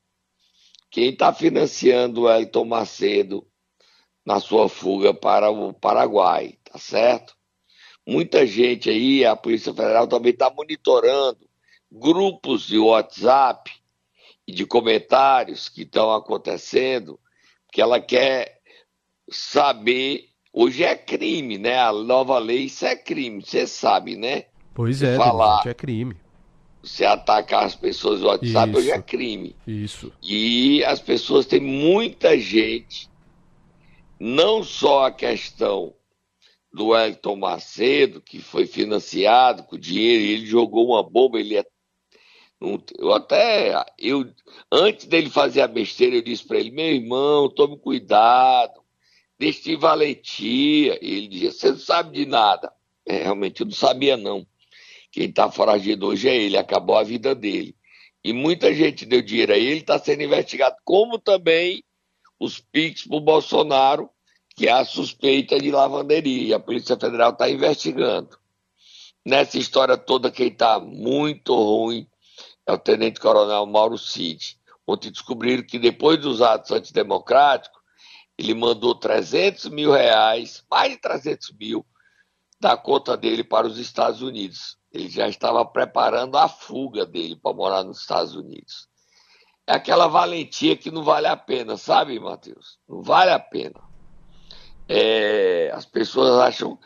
quem 0.93 1.09
está 1.09 1.33
financiando 1.33 2.21
o 2.21 2.31
Elton 2.31 2.65
Macedo 2.65 3.45
na 4.25 4.39
sua 4.39 4.69
fuga 4.69 5.13
para 5.13 5.49
o 5.49 5.73
Paraguai, 5.73 6.57
tá 6.63 6.77
certo? 6.77 7.35
Muita 8.07 8.45
gente 8.45 8.89
aí, 8.89 9.25
a 9.25 9.35
Polícia 9.35 9.73
Federal 9.73 10.07
também 10.07 10.31
está 10.31 10.49
monitorando 10.49 11.49
grupos 11.91 12.67
de 12.67 12.77
WhatsApp 12.77 13.71
e 14.47 14.53
de 14.53 14.65
comentários 14.65 15.67
que 15.67 15.81
estão 15.81 16.13
acontecendo, 16.13 17.19
que 17.71 17.81
ela 17.81 17.99
quer 17.99 18.61
saber 19.29 20.33
Hoje 20.55 20.83
é 20.83 20.95
crime, 20.95 21.57
né? 21.57 21.79
A 21.79 21.91
nova 21.91 22.37
lei, 22.37 22.65
isso 22.65 22.85
é 22.85 22.95
crime, 22.95 23.41
você 23.41 23.65
sabe, 23.65 24.15
né? 24.15 24.43
Pois 24.75 25.01
é, 25.01 25.17
falar, 25.17 25.63
é 25.65 25.73
crime. 25.73 26.15
Você 26.83 27.05
atacar 27.05 27.65
as 27.65 27.75
pessoas 27.75 28.19
no 28.19 28.27
WhatsApp 28.27 28.71
isso, 28.71 28.79
hoje 28.79 28.91
é 28.91 29.01
crime. 29.01 29.55
Isso. 29.65 30.11
E 30.21 30.83
as 30.83 30.99
pessoas 30.99 31.45
têm 31.45 31.61
muita 31.61 32.37
gente, 32.37 33.09
não 34.19 34.63
só 34.63 35.05
a 35.05 35.11
questão 35.11 35.93
do 36.73 36.95
Elton 36.95 37.37
Macedo, 37.37 38.19
que 38.19 38.39
foi 38.39 38.65
financiado 38.65 39.63
com 39.63 39.77
dinheiro, 39.77 40.23
ele 40.23 40.45
jogou 40.45 40.87
uma 40.87 41.03
bomba, 41.03 41.39
ele 41.39 41.57
é 41.57 41.65
eu 42.97 43.13
até, 43.13 43.83
eu, 43.99 44.25
antes 44.71 45.05
dele 45.05 45.29
fazer 45.29 45.59
a 45.59 45.67
besteira, 45.67 46.15
eu 46.15 46.21
disse 46.21 46.45
para 46.45 46.57
ele, 46.57 46.71
meu 46.71 46.85
irmão, 46.85 47.49
tome 47.49 47.77
cuidado, 47.77 48.83
Deste 49.37 49.75
valentia. 49.75 50.97
Ele 51.01 51.27
dizia: 51.27 51.51
Você 51.51 51.71
não 51.71 51.77
sabe 51.77 52.17
de 52.17 52.25
nada. 52.25 52.71
É, 53.05 53.23
realmente, 53.23 53.61
eu 53.61 53.65
não 53.65 53.73
sabia, 53.73 54.15
não. 54.15 54.47
Quem 55.13 55.29
está 55.29 55.49
foragido 55.49 56.07
hoje 56.07 56.27
é 56.27 56.35
ele, 56.35 56.57
acabou 56.57 56.97
a 56.97 57.03
vida 57.03 57.35
dele. 57.35 57.75
E 58.23 58.33
muita 58.33 58.73
gente 58.73 59.05
deu 59.05 59.21
dinheiro 59.21 59.53
a 59.53 59.57
ele, 59.57 59.79
está 59.79 59.99
sendo 59.99 60.23
investigado, 60.23 60.75
como 60.83 61.19
também 61.19 61.83
os 62.39 62.59
PIX 62.59 63.05
para 63.05 63.17
o 63.17 63.21
Bolsonaro, 63.21 64.09
que 64.55 64.67
é 64.67 64.71
a 64.71 64.83
suspeita 64.83 65.59
de 65.59 65.69
lavanderia. 65.69 66.47
E 66.47 66.53
a 66.53 66.59
Polícia 66.59 66.97
Federal 66.97 67.29
está 67.29 67.47
investigando. 67.47 68.39
Nessa 69.23 69.59
história 69.59 69.95
toda, 69.95 70.31
quem 70.31 70.47
está 70.47 70.79
muito 70.79 71.53
ruim 71.53 72.07
é 72.65 72.73
o 72.73 72.77
Tenente 72.79 73.19
Coronel 73.19 73.67
Mauro 73.67 73.99
Cid. 73.99 74.57
Ontem 74.87 75.11
descobriram 75.11 75.61
que 75.61 75.77
depois 75.77 76.19
dos 76.19 76.41
atos 76.41 76.71
antidemocráticos, 76.71 77.79
ele 78.35 78.55
mandou 78.55 78.95
300 78.95 79.67
mil 79.67 79.91
reais, 79.91 80.65
mais 80.71 80.91
de 80.91 80.97
300 80.97 81.51
mil, 81.51 81.85
da 82.59 82.75
conta 82.75 83.15
dele 83.15 83.43
para 83.43 83.67
os 83.67 83.77
Estados 83.77 84.23
Unidos. 84.23 84.81
Ele 84.93 85.09
já 85.09 85.27
estava 85.27 85.65
preparando 85.65 86.37
a 86.37 86.47
fuga 86.47 87.05
dele 87.05 87.35
para 87.35 87.53
morar 87.53 87.83
nos 87.83 88.01
Estados 88.01 88.35
Unidos. 88.35 88.87
É 89.65 89.73
aquela 89.73 90.07
valentia 90.07 90.77
que 90.77 90.91
não 90.91 91.03
vale 91.03 91.25
a 91.27 91.35
pena, 91.35 91.77
sabe, 91.77 92.19
Matheus? 92.19 92.77
Não 92.87 93.01
vale 93.01 93.31
a 93.31 93.39
pena. 93.39 93.81
É, 94.87 95.71
as 95.73 95.85
pessoas 95.85 96.37
acham 96.37 96.77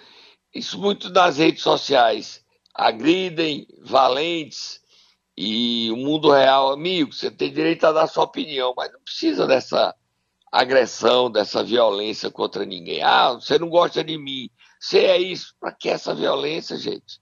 isso 0.54 0.80
muito 0.80 1.10
nas 1.10 1.38
redes 1.38 1.64
sociais. 1.64 2.46
Agridem 2.74 3.68
valentes 3.82 4.80
e 5.36 5.92
o 5.92 5.98
mundo 5.98 6.32
real, 6.32 6.72
amigo, 6.72 7.14
você 7.14 7.30
tem 7.30 7.52
direito 7.52 7.86
a 7.86 7.92
dar 7.92 8.08
sua 8.08 8.24
opinião, 8.24 8.74
mas 8.76 8.92
não 8.92 9.00
precisa 9.02 9.46
dessa 9.46 9.94
agressão, 10.52 11.30
dessa 11.30 11.64
violência 11.64 12.32
contra 12.32 12.66
ninguém. 12.66 13.04
Ah, 13.04 13.34
você 13.34 13.60
não 13.60 13.70
gosta 13.70 14.04
de 14.04 14.18
mim. 14.18 14.50
Você 14.80 15.00
é 15.00 15.18
isso. 15.18 15.54
Para 15.60 15.72
que 15.72 15.90
essa 15.90 16.16
violência, 16.16 16.78
gente? 16.78 17.20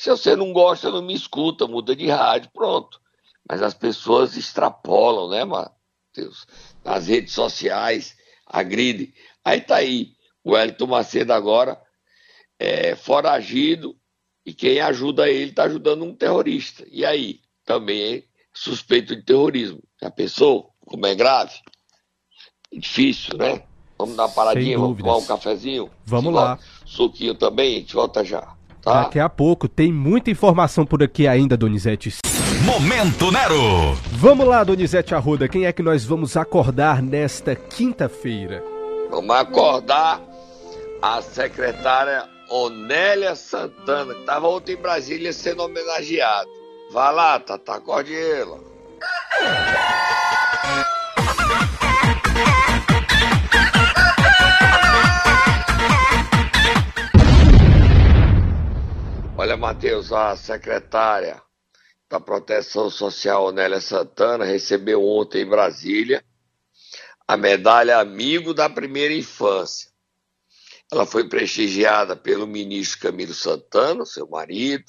Se 0.00 0.08
você 0.08 0.34
não 0.34 0.50
gosta, 0.50 0.90
não 0.90 1.02
me 1.02 1.12
escuta, 1.12 1.66
muda 1.66 1.94
de 1.94 2.08
rádio, 2.08 2.50
pronto. 2.54 2.98
Mas 3.46 3.60
as 3.60 3.74
pessoas 3.74 4.34
extrapolam, 4.34 5.28
né, 5.28 5.44
Matheus? 5.44 6.46
Nas 6.82 7.06
redes 7.06 7.34
sociais, 7.34 8.16
agridem. 8.46 9.12
Aí 9.44 9.60
tá 9.60 9.76
aí, 9.76 10.12
o 10.42 10.52
Wellington 10.52 10.86
Macedo 10.86 11.34
agora 11.34 11.78
é 12.58 12.96
foragido 12.96 13.94
e 14.46 14.54
quem 14.54 14.80
ajuda 14.80 15.28
ele 15.28 15.50
está 15.50 15.64
ajudando 15.64 16.02
um 16.02 16.16
terrorista. 16.16 16.82
E 16.90 17.04
aí? 17.04 17.42
Também 17.66 18.14
é 18.14 18.22
suspeito 18.54 19.14
de 19.14 19.20
terrorismo. 19.22 19.82
Já 20.00 20.10
pensou 20.10 20.72
como 20.86 21.04
é 21.04 21.14
grave? 21.14 21.60
difícil, 22.72 23.36
né? 23.36 23.64
Vamos 23.98 24.16
dar 24.16 24.24
uma 24.24 24.32
paradinha, 24.32 24.78
vamos 24.78 24.96
tomar 24.96 25.18
um 25.18 25.26
cafezinho? 25.26 25.90
Vamos 26.06 26.32
lá. 26.32 26.58
Suquinho 26.86 27.34
também, 27.34 27.76
a 27.76 27.78
gente 27.80 27.94
volta 27.94 28.24
já. 28.24 28.56
Tá? 28.82 29.02
Daqui 29.02 29.18
a 29.18 29.28
pouco 29.28 29.68
tem 29.68 29.92
muita 29.92 30.30
informação 30.30 30.86
por 30.86 31.02
aqui 31.02 31.28
ainda, 31.28 31.56
Donizete. 31.56 32.18
Momento 32.64 33.30
Nero! 33.30 33.94
Vamos 34.12 34.46
lá, 34.46 34.62
Donizete 34.64 35.14
Arruda, 35.14 35.48
quem 35.48 35.66
é 35.66 35.72
que 35.72 35.82
nós 35.82 36.04
vamos 36.04 36.36
acordar 36.36 37.02
nesta 37.02 37.54
quinta-feira? 37.54 38.62
Vamos 39.10 39.34
acordar 39.34 40.20
a 41.02 41.22
secretária 41.22 42.28
Onélia 42.50 43.34
Santana, 43.34 44.12
que 44.14 44.20
estava 44.20 44.48
ontem 44.48 44.72
em 44.72 44.76
Brasília 44.76 45.32
sendo 45.32 45.62
homenageada. 45.62 46.48
Vai 46.92 47.14
lá, 47.14 47.38
Tata, 47.38 47.74
acorde 47.74 48.14
ela. 48.14 48.58
Olha, 59.40 59.56
Matheus, 59.56 60.12
a 60.12 60.36
secretária 60.36 61.42
da 62.10 62.20
Proteção 62.20 62.90
Social, 62.90 63.46
Onélia 63.46 63.80
Santana, 63.80 64.44
recebeu 64.44 65.02
ontem 65.02 65.40
em 65.40 65.48
Brasília 65.48 66.22
a 67.26 67.38
medalha 67.38 67.96
Amigo 67.96 68.52
da 68.52 68.68
Primeira 68.68 69.14
Infância. 69.14 69.90
Ela 70.92 71.06
foi 71.06 71.26
prestigiada 71.26 72.14
pelo 72.14 72.46
ministro 72.46 73.00
Camilo 73.00 73.32
Santana, 73.32 74.04
seu 74.04 74.28
marido, 74.28 74.84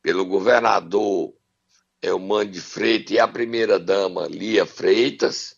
pelo 0.00 0.24
governador 0.24 1.34
Elmano 2.00 2.52
de 2.52 2.60
Freitas 2.60 3.16
e 3.16 3.18
a 3.18 3.26
primeira-dama 3.26 4.28
Lia 4.28 4.64
Freitas, 4.64 5.56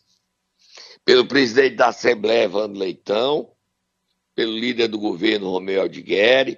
pelo 1.05 1.27
presidente 1.27 1.75
da 1.75 1.89
Assembleia, 1.89 2.45
Evandro 2.45 2.79
Leitão, 2.79 3.51
pelo 4.33 4.53
líder 4.53 4.87
do 4.87 4.97
governo, 4.97 5.51
Romeu 5.51 5.83
Aldigueri, 5.83 6.57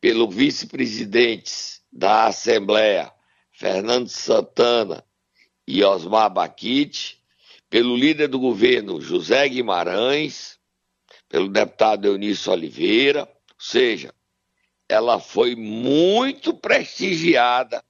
pelo 0.00 0.28
vice-presidentes 0.28 1.82
da 1.92 2.26
Assembleia, 2.26 3.12
Fernando 3.52 4.08
Santana 4.08 5.04
e 5.66 5.84
Osmar 5.84 6.32
Baquite, 6.32 7.22
pelo 7.68 7.94
líder 7.96 8.28
do 8.28 8.38
governo, 8.38 9.00
José 9.00 9.48
Guimarães, 9.48 10.58
pelo 11.28 11.48
deputado 11.48 12.06
Eunício 12.06 12.50
Oliveira, 12.50 13.22
ou 13.22 13.54
seja, 13.58 14.12
ela 14.88 15.20
foi 15.20 15.54
muito 15.54 16.54
prestigiada 16.54 17.84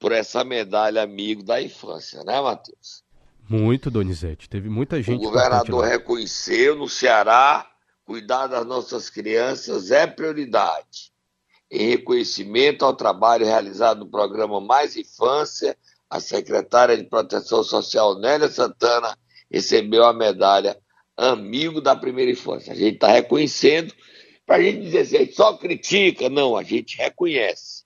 por 0.00 0.10
essa 0.10 0.42
medalha 0.42 1.02
amigo 1.02 1.44
da 1.44 1.62
infância, 1.62 2.24
né, 2.24 2.40
Matheus? 2.40 3.04
Muito, 3.48 3.90
Donizete. 3.90 4.48
Teve 4.48 4.68
muita 4.68 5.00
gente. 5.00 5.20
O 5.20 5.30
governador 5.30 5.84
reconheceu 5.84 6.74
no 6.74 6.88
Ceará, 6.88 7.70
cuidar 8.04 8.46
das 8.48 8.66
nossas 8.66 9.10
crianças 9.10 9.90
é 9.90 10.06
prioridade 10.06 11.11
em 11.72 11.88
reconhecimento 11.88 12.84
ao 12.84 12.94
trabalho 12.94 13.46
realizado 13.46 14.00
no 14.00 14.06
programa 14.06 14.60
Mais 14.60 14.94
Infância, 14.94 15.74
a 16.08 16.20
secretária 16.20 16.94
de 16.94 17.04
Proteção 17.04 17.64
Social, 17.64 18.18
Nélia 18.18 18.48
Santana, 18.48 19.16
recebeu 19.50 20.04
a 20.04 20.12
medalha 20.12 20.76
Amigo 21.16 21.80
da 21.80 21.96
Primeira 21.96 22.30
Infância. 22.30 22.74
A 22.74 22.76
gente 22.76 22.96
está 22.96 23.08
reconhecendo, 23.08 23.94
para 24.44 24.56
a 24.56 24.62
gente 24.62 24.82
dizer 24.82 24.98
assim, 24.98 25.16
a 25.16 25.20
gente 25.20 25.34
só 25.34 25.56
critica, 25.56 26.28
não, 26.28 26.58
a 26.58 26.62
gente 26.62 26.98
reconhece. 26.98 27.84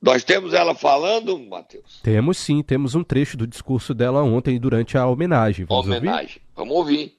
Nós 0.00 0.22
temos 0.22 0.52
ela 0.52 0.74
falando, 0.74 1.38
Matheus? 1.38 2.00
Temos 2.02 2.36
sim, 2.36 2.62
temos 2.62 2.94
um 2.94 3.02
trecho 3.02 3.38
do 3.38 3.46
discurso 3.46 3.94
dela 3.94 4.22
ontem 4.22 4.58
durante 4.58 4.98
a 4.98 5.06
homenagem. 5.06 5.64
Vamos 5.64 5.86
homenagem. 5.86 6.20
Ouvir? 6.20 6.42
Vamos 6.54 6.76
ouvir. 6.76 7.17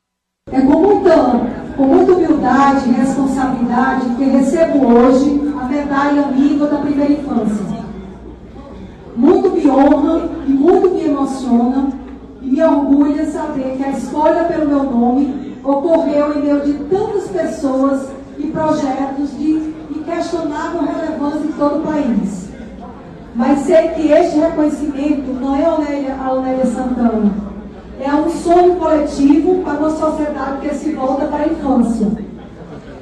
É 0.51 0.61
com 0.61 0.79
muita, 0.79 1.41
com 1.77 1.83
muita 1.83 2.11
humildade 2.13 2.89
e 2.89 2.93
responsabilidade 2.93 4.09
que 4.17 4.23
recebo 4.23 4.85
hoje 4.87 5.53
a 5.59 5.65
medalha 5.65 6.23
amiga 6.23 6.65
da 6.65 6.77
primeira 6.77 7.13
infância. 7.13 7.65
Muito 9.15 9.51
me 9.51 9.69
honra 9.69 10.29
e 10.47 10.51
muito 10.51 10.89
me 10.89 11.05
emociona 11.05 11.89
e 12.41 12.47
me 12.47 12.63
orgulha 12.63 13.29
saber 13.29 13.75
que 13.77 13.83
a 13.83 13.91
escolha 13.91 14.45
pelo 14.45 14.67
meu 14.67 14.83
nome 14.83 15.55
ocorreu 15.63 16.35
em 16.35 16.41
meio 16.41 16.61
de 16.61 16.73
tantas 16.85 17.27
pessoas 17.27 18.09
e 18.39 18.47
projetos 18.47 19.37
de 19.37 19.73
inquestionável 19.91 20.81
relevância 20.81 21.47
em 21.47 21.51
todo 21.51 21.79
o 21.79 21.81
país. 21.81 22.49
Mas 23.35 23.59
sei 23.59 23.89
que 23.89 24.11
este 24.11 24.39
reconhecimento 24.39 25.31
não 25.39 25.55
é 25.55 26.11
a 26.11 26.25
Aurélia 26.25 26.65
Santana, 26.65 27.48
é 27.99 28.13
um 28.13 28.29
sonho 28.29 28.75
coletivo 28.75 29.61
para 29.63 29.79
uma 29.79 29.89
sociedade 29.89 30.67
que 30.67 30.73
se 30.75 30.93
volta 30.93 31.25
para 31.25 31.43
a 31.43 31.47
infância. 31.47 32.07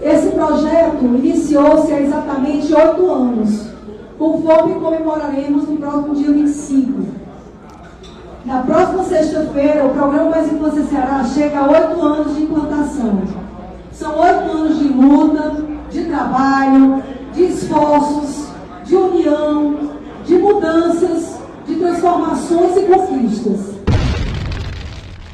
Esse 0.02 0.30
projeto 0.30 1.04
iniciou-se 1.04 1.94
há 1.94 2.02
exatamente 2.02 2.74
oito 2.74 3.12
anos, 3.12 3.68
conforme 4.18 4.76
comemoraremos 4.76 5.68
no 5.68 5.78
próximo 5.78 6.16
dia 6.16 6.32
25. 6.32 7.04
Na 8.46 8.62
próxima 8.62 9.04
sexta-feira, 9.04 9.86
o 9.86 9.90
programa 9.90 10.32
Mais 10.32 10.52
Infância 10.52 10.84
Ceará 10.86 11.24
chega 11.26 11.60
a 11.60 11.70
oito 11.70 12.02
anos 12.02 12.36
de 12.36 12.44
implantação. 12.44 13.22
São 13.92 14.18
oito 14.20 14.52
anos 14.52 14.80
de 14.80 14.88
luta, 14.88 15.64
de 15.92 16.06
trabalho, 16.06 17.04
de 17.34 17.44
esforços, 17.44 18.48
de 18.84 18.96
união, 18.96 19.76
de 20.26 20.36
mudanças, 20.38 21.38
de 21.68 21.76
transformações 21.76 22.78
e 22.78 22.82
conquistas. 22.82 23.77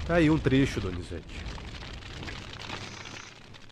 Tá 0.05 0.15
aí 0.15 0.29
um 0.29 0.38
trecho, 0.38 0.81
Donizete. 0.81 1.45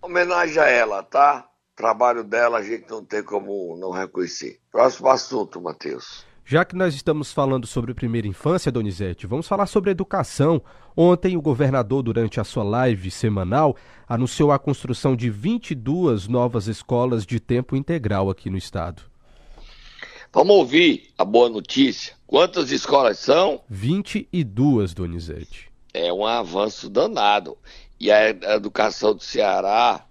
Homenagem 0.02 0.60
a 0.60 0.68
ela, 0.68 1.04
tá? 1.04 1.48
Trabalho 1.76 2.24
dela 2.24 2.60
a 2.60 2.64
gente 2.64 2.90
não 2.90 3.04
tem 3.04 3.22
como 3.22 3.76
não 3.78 3.92
reconhecer. 3.92 4.60
Próximo 4.72 5.10
assunto, 5.10 5.60
Matheus. 5.60 6.26
Já 6.46 6.66
que 6.66 6.76
nós 6.76 6.94
estamos 6.94 7.32
falando 7.32 7.66
sobre 7.66 7.94
primeira 7.94 8.28
infância, 8.28 8.72
Donizete, 8.72 9.28
vamos 9.28 9.48
falar 9.48 9.66
sobre 9.68 9.92
educação. 9.92 10.62
Ontem, 10.96 11.38
o 11.38 11.42
governador, 11.42 12.04
durante 12.04 12.40
a 12.40 12.44
sua 12.44 12.64
live 12.64 13.10
semanal, 13.10 13.76
anunciou 14.08 14.52
a 14.52 14.60
construção 14.60 15.16
de 15.16 15.30
22 15.30 16.28
novas 16.28 16.68
escolas 16.68 17.26
de 17.26 17.40
tempo 17.40 17.76
integral 17.76 18.30
aqui 18.30 18.50
no 18.50 18.58
estado. 18.58 19.04
Vamos 20.34 20.56
ouvir 20.56 21.10
a 21.18 21.26
boa 21.26 21.50
notícia. 21.50 22.16
Quantas 22.26 22.72
escolas 22.72 23.20
são? 23.20 23.62
22, 23.70 24.94
Donizete. 24.94 25.71
É 25.94 26.12
um 26.12 26.26
avanço 26.26 26.90
danado. 26.90 27.58
E 28.00 28.12
a 28.12 28.30
educação 28.30 29.14
do 29.14 29.24
Ceará 29.24 30.06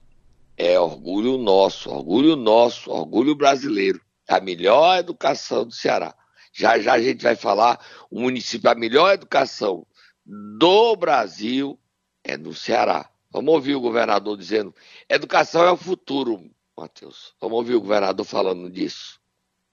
é 0.57 0.79
orgulho 0.79 1.39
nosso, 1.39 1.91
orgulho 1.91 2.37
nosso, 2.37 2.91
orgulho 2.91 3.35
brasileiro. 3.35 4.01
A 4.29 4.41
melhor 4.41 4.99
educação 4.99 5.65
do 5.65 5.73
Ceará. 5.73 6.15
Já 6.53 6.79
já 6.79 6.95
a 6.95 7.01
gente 7.01 7.23
vai 7.23 7.35
falar, 7.35 7.81
o 8.11 8.21
município, 8.21 8.71
a 8.71 8.75
melhor 8.75 9.13
educação 9.13 9.87
do 10.25 10.95
Brasil 10.97 11.79
é 12.23 12.37
no 12.37 12.55
Ceará. 12.55 13.09
Vamos 13.33 13.55
ouvir 13.55 13.75
o 13.75 13.81
governador 13.81 14.37
dizendo: 14.37 14.75
educação 15.09 15.65
é 15.65 15.71
o 15.71 15.77
futuro, 15.77 16.41
Matheus. 16.77 17.33
Vamos 17.41 17.59
ouvir 17.59 17.75
o 17.75 17.81
governador 17.81 18.27
falando 18.27 18.69
disso. 18.69 19.21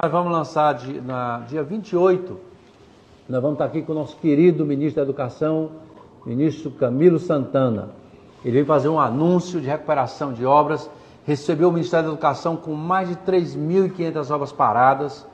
Nós 0.01 0.11
vamos 0.11 0.31
lançar 0.31 0.73
de, 0.73 1.01
na 1.01 1.39
dia 1.39 1.63
28, 1.63 2.39
nós 3.27 3.41
vamos 3.41 3.55
estar 3.55 3.65
aqui 3.65 3.81
com 3.81 3.93
o 3.93 3.95
nosso 3.95 4.15
querido 4.17 4.63
ministro 4.63 4.97
da 4.97 5.01
Educação, 5.01 5.81
ministro 6.25 6.71
Camilo 6.71 7.19
Santana. 7.19 7.89
Ele 8.43 8.53
veio 8.53 8.65
fazer 8.65 8.89
um 8.89 8.99
anúncio 8.99 9.59
de 9.59 9.67
recuperação 9.67 10.33
de 10.33 10.45
obras, 10.45 10.89
recebeu 11.25 11.69
o 11.69 11.71
Ministério 11.71 12.07
da 12.07 12.13
Educação 12.13 12.55
com 12.55 12.73
mais 12.73 13.09
de 13.09 13.15
3.500 13.17 14.31
obras 14.31 14.51
paradas, 14.51 15.25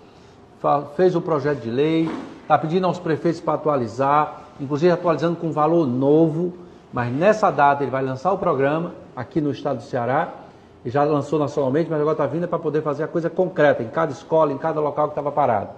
fez 0.95 1.15
o 1.15 1.21
projeto 1.21 1.59
de 1.59 1.69
lei, 1.69 2.09
está 2.41 2.57
pedindo 2.57 2.87
aos 2.87 2.99
prefeitos 2.99 3.41
para 3.41 3.53
atualizar, 3.53 4.41
inclusive 4.59 4.91
atualizando 4.91 5.35
com 5.35 5.51
valor 5.51 5.85
novo, 5.85 6.53
mas 6.91 7.11
nessa 7.11 7.51
data 7.51 7.83
ele 7.83 7.91
vai 7.91 8.03
lançar 8.03 8.31
o 8.31 8.37
programa 8.37 8.93
aqui 9.15 9.41
no 9.41 9.51
estado 9.51 9.77
do 9.77 9.83
Ceará 9.83 10.33
e 10.85 10.89
já 10.89 11.03
lançou 11.03 11.39
nacionalmente, 11.39 11.89
mas 11.89 11.99
agora 11.99 12.13
está 12.13 12.25
vindo 12.25 12.47
para 12.47 12.59
poder 12.59 12.81
fazer 12.81 13.03
a 13.03 13.07
coisa 13.07 13.29
concreta 13.29 13.83
em 13.83 13.87
cada 13.87 14.11
escola, 14.11 14.51
em 14.51 14.57
cada 14.57 14.79
local 14.79 15.07
que 15.07 15.11
estava 15.11 15.31
parado. 15.31 15.69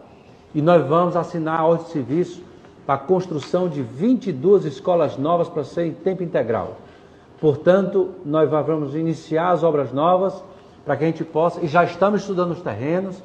E 0.54 0.62
nós 0.62 0.86
vamos 0.88 1.16
assinar 1.16 1.60
a 1.60 1.66
ordem 1.66 1.86
de 1.86 1.92
serviço 1.92 2.44
para 2.86 2.96
a 2.96 2.98
construção 2.98 3.68
de 3.68 3.82
22 3.82 4.66
escolas 4.66 5.18
novas 5.18 5.50
para 5.50 5.64
ser 5.64 5.88
em 5.88 5.94
tempo 5.94 6.24
integral. 6.24 6.78
Portanto, 7.40 8.12
nós 8.26 8.50
vamos 8.50 8.96
iniciar 8.96 9.52
as 9.52 9.64
obras 9.64 9.92
novas 9.92 10.42
para 10.86 10.96
que 10.96 11.04
a 11.04 11.08
gente 11.08 11.24
possa, 11.24 11.60
e 11.62 11.68
já 11.68 11.84
estamos 11.84 12.22
estudando 12.22 12.52
os 12.52 12.62
terrenos, 12.62 13.22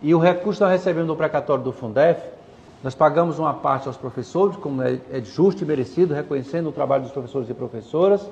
e 0.00 0.14
o 0.14 0.18
recurso 0.18 0.58
que 0.58 0.64
nós 0.64 0.72
recebemos 0.72 1.08
do 1.08 1.16
precatório 1.16 1.62
do 1.62 1.72
Fundef, 1.72 2.22
nós 2.82 2.94
pagamos 2.94 3.38
uma 3.38 3.52
parte 3.52 3.88
aos 3.88 3.96
professores, 3.96 4.56
como 4.56 4.80
é, 4.80 4.98
é 5.12 5.20
justo 5.20 5.62
e 5.62 5.66
merecido, 5.66 6.14
reconhecendo 6.14 6.68
o 6.68 6.72
trabalho 6.72 7.02
dos 7.02 7.12
professores 7.12 7.50
e 7.50 7.54
professoras, 7.54 8.26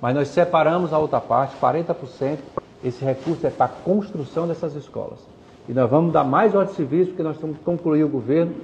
mas 0.00 0.14
nós 0.14 0.28
separamos 0.28 0.92
a 0.92 0.98
outra 0.98 1.20
parte, 1.20 1.56
40%, 1.60 2.38
esse 2.82 3.04
recurso 3.04 3.46
é 3.46 3.50
para 3.50 3.66
a 3.66 3.68
construção 3.68 4.48
dessas 4.48 4.74
escolas. 4.74 5.18
E 5.68 5.72
nós 5.72 5.88
vamos 5.88 6.12
dar 6.12 6.24
mais 6.24 6.54
ordem 6.54 6.70
de 6.70 6.76
serviço, 6.76 7.10
porque 7.10 7.22
nós 7.22 7.36
estamos 7.36 7.58
concluir 7.64 8.02
o 8.02 8.08
governo, 8.08 8.54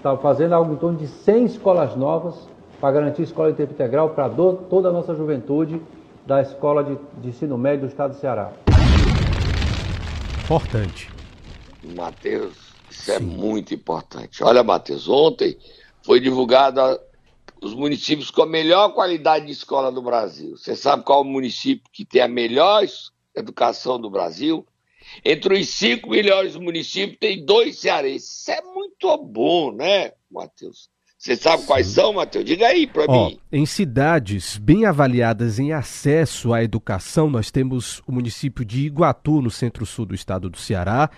está 0.00 0.16
fazendo 0.16 0.54
algo 0.54 0.72
em 0.72 0.76
torno 0.76 0.98
de 0.98 1.06
100 1.06 1.44
escolas 1.44 1.94
novas 1.94 2.48
para 2.80 2.92
garantir 2.92 3.22
escola 3.22 3.50
de 3.50 3.58
tempo 3.58 3.74
integral 3.74 4.10
para 4.10 4.30
toda 4.30 4.88
a 4.88 4.92
nossa 4.92 5.14
juventude 5.14 5.80
da 6.26 6.40
escola 6.40 6.82
de, 6.82 6.98
de 7.20 7.28
ensino 7.28 7.58
médio 7.58 7.82
do 7.82 7.86
estado 7.86 8.14
do 8.14 8.18
Ceará. 8.18 8.50
Importante. 10.42 11.10
Matheus, 11.94 12.56
isso 12.90 13.10
é 13.10 13.18
Sim. 13.18 13.24
é 13.24 13.36
muito 13.36 13.74
importante. 13.74 14.42
Olha, 14.42 14.64
Matheus, 14.64 15.06
ontem 15.06 15.58
foi 16.02 16.18
divulgado 16.18 16.80
os 17.60 17.74
municípios 17.74 18.30
com 18.30 18.42
a 18.42 18.46
melhor 18.46 18.94
qualidade 18.94 19.46
de 19.46 19.52
escola 19.52 19.92
do 19.92 20.00
Brasil. 20.00 20.56
Você 20.56 20.74
sabe 20.74 21.04
qual 21.04 21.20
o 21.20 21.24
município 21.24 21.90
que 21.92 22.06
tem 22.06 22.22
a 22.22 22.28
melhor 22.28 22.82
educação 23.34 24.00
do 24.00 24.08
Brasil? 24.08 24.66
Entre 25.24 25.60
os 25.60 25.68
cinco 25.68 26.10
melhores 26.10 26.56
municípios, 26.56 27.18
tem 27.18 27.44
dois 27.44 27.78
cearenses. 27.78 28.40
Isso 28.40 28.50
é 28.50 28.62
muito 28.62 29.16
bom, 29.18 29.72
né, 29.72 30.12
Matheus? 30.30 30.88
Você 31.20 31.36
sabe 31.36 31.64
quais 31.64 31.86
são, 31.86 32.14
Matheus? 32.14 32.46
Diga 32.46 32.68
aí 32.68 32.86
para 32.86 33.06
mim. 33.06 33.38
Em 33.52 33.66
cidades 33.66 34.56
bem 34.56 34.86
avaliadas 34.86 35.58
em 35.58 35.70
acesso 35.70 36.54
à 36.54 36.64
educação, 36.64 37.28
nós 37.28 37.50
temos 37.50 38.02
o 38.06 38.12
município 38.12 38.64
de 38.64 38.86
Iguatu, 38.86 39.42
no 39.42 39.50
centro-sul 39.50 40.06
do 40.06 40.14
estado 40.14 40.48
do 40.48 40.56
Ceará, 40.56 41.10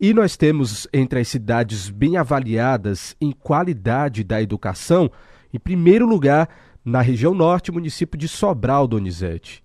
e 0.00 0.14
nós 0.14 0.36
temos 0.36 0.86
entre 0.92 1.18
as 1.18 1.26
cidades 1.26 1.90
bem 1.90 2.16
avaliadas 2.16 3.16
em 3.20 3.32
qualidade 3.32 4.22
da 4.22 4.40
educação, 4.40 5.10
em 5.52 5.58
primeiro 5.58 6.06
lugar, 6.06 6.48
na 6.84 7.00
região 7.00 7.34
norte, 7.34 7.72
município 7.72 8.16
de 8.16 8.28
Sobral, 8.28 8.86
Donizete. 8.86 9.60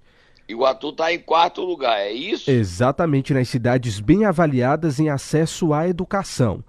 Iguatu 0.48 0.90
está 0.90 1.14
em 1.14 1.20
quarto 1.20 1.62
lugar, 1.62 2.00
é 2.00 2.12
isso? 2.12 2.52
Exatamente, 2.52 3.34
nas 3.34 3.48
cidades 3.48 4.00
bem 4.00 4.26
avaliadas 4.26 5.00
em 5.00 5.10
acesso 5.10 5.74
à 5.74 5.88
educação. 5.88 6.64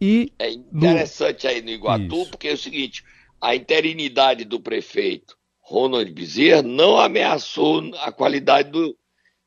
E 0.00 0.32
é 0.38 0.50
interessante 0.50 1.44
no... 1.44 1.50
aí 1.50 1.62
no 1.62 1.70
Iguatu, 1.70 2.22
isso. 2.22 2.30
porque 2.30 2.48
é 2.48 2.52
o 2.52 2.58
seguinte, 2.58 3.04
a 3.40 3.54
interinidade 3.54 4.44
do 4.44 4.58
prefeito 4.58 5.36
Ronald 5.60 6.10
Bezerra 6.10 6.62
não 6.62 6.98
ameaçou 6.98 7.82
a 8.00 8.10
qualidade 8.10 8.70
do, 8.70 8.96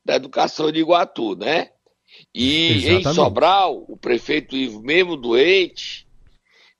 da 0.04 0.14
educação 0.14 0.72
de 0.72 0.80
Iguatu, 0.80 1.36
né? 1.36 1.70
E 2.34 2.76
Exatamente. 2.76 3.08
em 3.08 3.14
Sobral, 3.14 3.84
o 3.88 3.96
prefeito 3.96 4.56
Ivo, 4.56 4.80
mesmo 4.80 5.16
doente, 5.16 6.06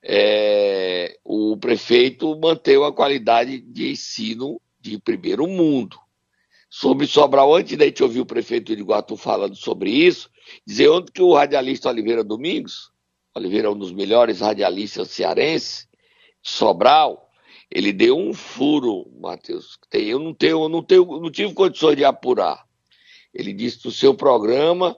é, 0.02 1.18
o 1.24 1.56
prefeito 1.56 2.38
manteve 2.38 2.84
a 2.84 2.92
qualidade 2.92 3.60
de 3.60 3.90
ensino 3.90 4.60
de 4.80 4.98
primeiro 4.98 5.46
mundo. 5.46 5.98
Sobre 6.76 7.06
Sobral, 7.06 7.54
antes 7.54 7.78
da 7.78 7.84
gente 7.84 8.02
ouvir 8.02 8.18
o 8.18 8.26
prefeito 8.26 8.74
de 8.74 8.82
Iguatu 8.82 9.16
falando 9.16 9.54
sobre 9.54 9.90
isso, 9.90 10.28
dizer 10.66 10.88
onde 10.88 11.12
que 11.12 11.22
o 11.22 11.32
radialista 11.32 11.88
Oliveira 11.88 12.24
Domingos, 12.24 12.90
Oliveira 13.32 13.68
é 13.68 13.70
um 13.70 13.78
dos 13.78 13.92
melhores 13.92 14.40
radialistas 14.40 15.12
cearenses, 15.12 15.88
de 16.42 16.50
Sobral, 16.50 17.30
ele 17.70 17.92
deu 17.92 18.18
um 18.18 18.34
furo, 18.34 19.08
Matheus. 19.20 19.78
Eu 19.92 20.18
não 20.18 20.34
tenho, 20.34 20.64
eu 20.64 20.68
não 20.68 20.82
tenho, 20.82 21.04
não 21.20 21.30
tive 21.30 21.54
condições 21.54 21.94
de 21.94 22.04
apurar. 22.04 22.66
Ele 23.32 23.52
disse 23.52 23.78
no 23.84 23.92
seu 23.92 24.12
programa 24.12 24.96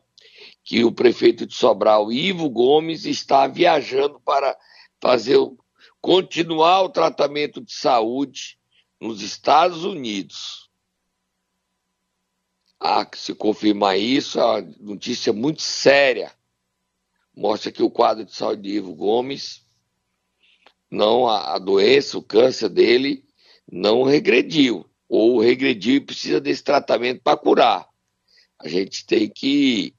que 0.65 0.83
o 0.83 0.91
prefeito 0.91 1.45
de 1.45 1.55
Sobral, 1.55 2.11
Ivo 2.11 2.49
Gomes, 2.49 3.05
está 3.05 3.47
viajando 3.47 4.19
para 4.21 4.57
fazer 4.99 5.39
continuar 6.01 6.85
o 6.85 6.89
tratamento 6.89 7.61
de 7.61 7.75
saúde 7.75 8.59
nos 8.99 9.21
Estados 9.21 9.85
Unidos. 9.85 10.65
Ah, 12.79 13.07
se 13.15 13.35
confirmar 13.35 13.99
isso, 13.99 14.39
é 14.39 14.45
uma 14.45 14.75
notícia 14.81 15.33
muito 15.33 15.62
séria. 15.62 16.31
Mostra 17.35 17.73
que 17.73 17.83
o 17.83 17.91
quadro 17.91 18.25
de 18.25 18.35
saúde 18.35 18.62
de 18.62 18.77
Ivo 18.77 18.95
Gomes, 18.95 19.62
não 20.91 21.27
a, 21.27 21.55
a 21.55 21.59
doença, 21.59 22.19
o 22.19 22.23
câncer 22.23 22.69
dele, 22.69 23.25
não 23.71 24.03
regrediu. 24.03 24.87
Ou 25.09 25.41
regrediu 25.41 25.97
e 25.97 26.01
precisa 26.01 26.41
desse 26.41 26.62
tratamento 26.62 27.21
para 27.23 27.37
curar. 27.37 27.89
A 28.59 28.69
gente 28.69 29.07
tem 29.07 29.29
que 29.29 29.95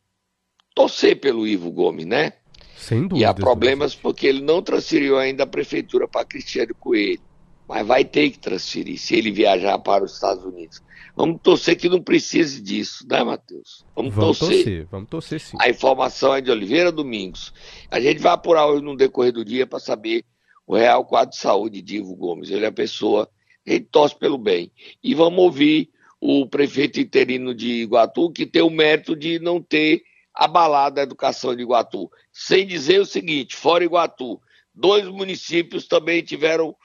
torcer 0.76 1.20
pelo 1.20 1.48
Ivo 1.48 1.72
Gomes, 1.72 2.06
né? 2.06 2.34
Sem 2.78 3.08
dúvida. 3.08 3.20
E 3.20 3.26
há 3.26 3.34
problemas 3.34 3.96
porque 3.96 4.28
ele 4.28 4.42
não 4.42 4.62
transferiu 4.62 5.18
ainda 5.18 5.44
a 5.44 5.48
prefeitura 5.48 6.08
para 6.08 6.26
Cristiano 6.26 6.76
Coelho. 6.76 7.27
Mas 7.68 7.86
vai 7.86 8.06
ter 8.06 8.30
que 8.30 8.40
transferir 8.40 8.98
se 8.98 9.16
ele 9.16 9.32
viajar 9.32 9.78
para 9.80 10.04
os 10.04 10.14
Estados 10.14 10.44
Unidos. 10.46 10.82
Vamos 11.16 11.42
torcer 11.42 11.76
que 11.76 11.90
não 11.90 12.02
precise 12.02 12.62
disso, 12.62 13.06
né, 13.10 13.24
Matheus? 13.24 13.84
Vamos, 13.96 14.14
vamos 14.14 14.38
torcer. 14.38 14.58
torcer. 14.58 14.88
Vamos 14.92 15.10
torcer 15.10 15.40
sim. 15.40 15.58
A 15.60 15.68
informação 15.68 16.34
é 16.34 16.42
de 16.42 16.52
Oliveira 16.52 16.92
Domingos. 16.92 17.52
A 17.90 18.00
gente 18.00 18.20
vai 18.20 18.34
apurar 18.34 18.68
hoje 18.68 18.84
no 18.84 18.96
decorrer 18.96 19.34
do 19.34 19.44
dia 19.44 19.66
para 19.66 19.80
saber 19.80 20.24
o 20.68 20.76
real 20.76 21.04
quadro 21.06 21.32
de 21.32 21.42
saúde 21.42 21.82
de 21.82 21.98
Ivo 21.98 22.16
Gomes. 22.16 22.52
Ele 22.52 22.66
é 22.66 22.68
a 22.68 22.72
pessoa, 22.72 23.28
a 23.66 23.72
gente 23.72 23.86
torce 23.86 24.16
pelo 24.16 24.38
bem. 24.38 24.72
E 25.04 25.16
vamos 25.16 25.40
ouvir 25.40 25.90
o 26.22 26.48
prefeito 26.48 27.00
interino 27.00 27.54
de 27.54 27.82
Iguatu, 27.82 28.32
que 28.32 28.46
tem 28.46 28.62
o 28.62 28.70
mérito 28.70 29.16
de 29.16 29.40
não 29.40 29.62
ter 29.62 30.04
abalado 30.34 31.00
a 31.00 31.04
educação 31.04 31.56
de 31.56 31.64
Iguatu. 31.64 32.12
Sem 32.32 32.68
dizer 32.68 33.02
o 33.02 33.06
seguinte: 33.06 33.56
fora 33.56 33.84
Iguatu, 33.84 34.40
dois 34.74 35.08
municípios 35.08 35.88
também 35.88 36.22
tiveram 36.22 36.76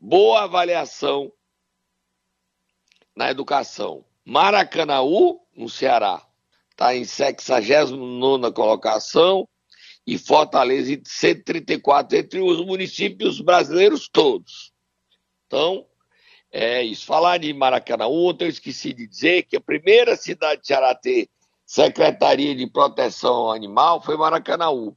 boa 0.00 0.44
avaliação 0.44 1.30
na 3.14 3.30
educação. 3.30 4.04
Maracanaú, 4.24 5.40
no 5.54 5.68
Ceará, 5.68 6.26
está 6.70 6.96
em 6.96 7.04
69 7.04 8.52
colocação 8.52 9.46
e 10.06 10.16
Fortaleza 10.16 10.94
em 10.94 11.02
134 11.04 12.16
entre 12.16 12.40
os 12.40 12.64
municípios 12.64 13.40
brasileiros 13.40 14.08
todos. 14.08 14.72
Então, 15.46 15.86
é 16.50 16.82
isso. 16.82 17.04
Falar 17.04 17.38
de 17.38 17.52
Maracanã, 17.52 18.06
ontem 18.06 18.46
eu 18.46 18.48
esqueci 18.48 18.92
de 18.92 19.06
dizer 19.06 19.42
que 19.42 19.56
a 19.56 19.60
primeira 19.60 20.16
cidade 20.16 20.62
de 20.62 20.66
Ceará 20.66 20.94
ter 20.94 21.28
Secretaria 21.66 22.54
de 22.54 22.66
Proteção 22.66 23.52
Animal 23.52 24.00
foi 24.00 24.16
Maracanaú. 24.16 24.96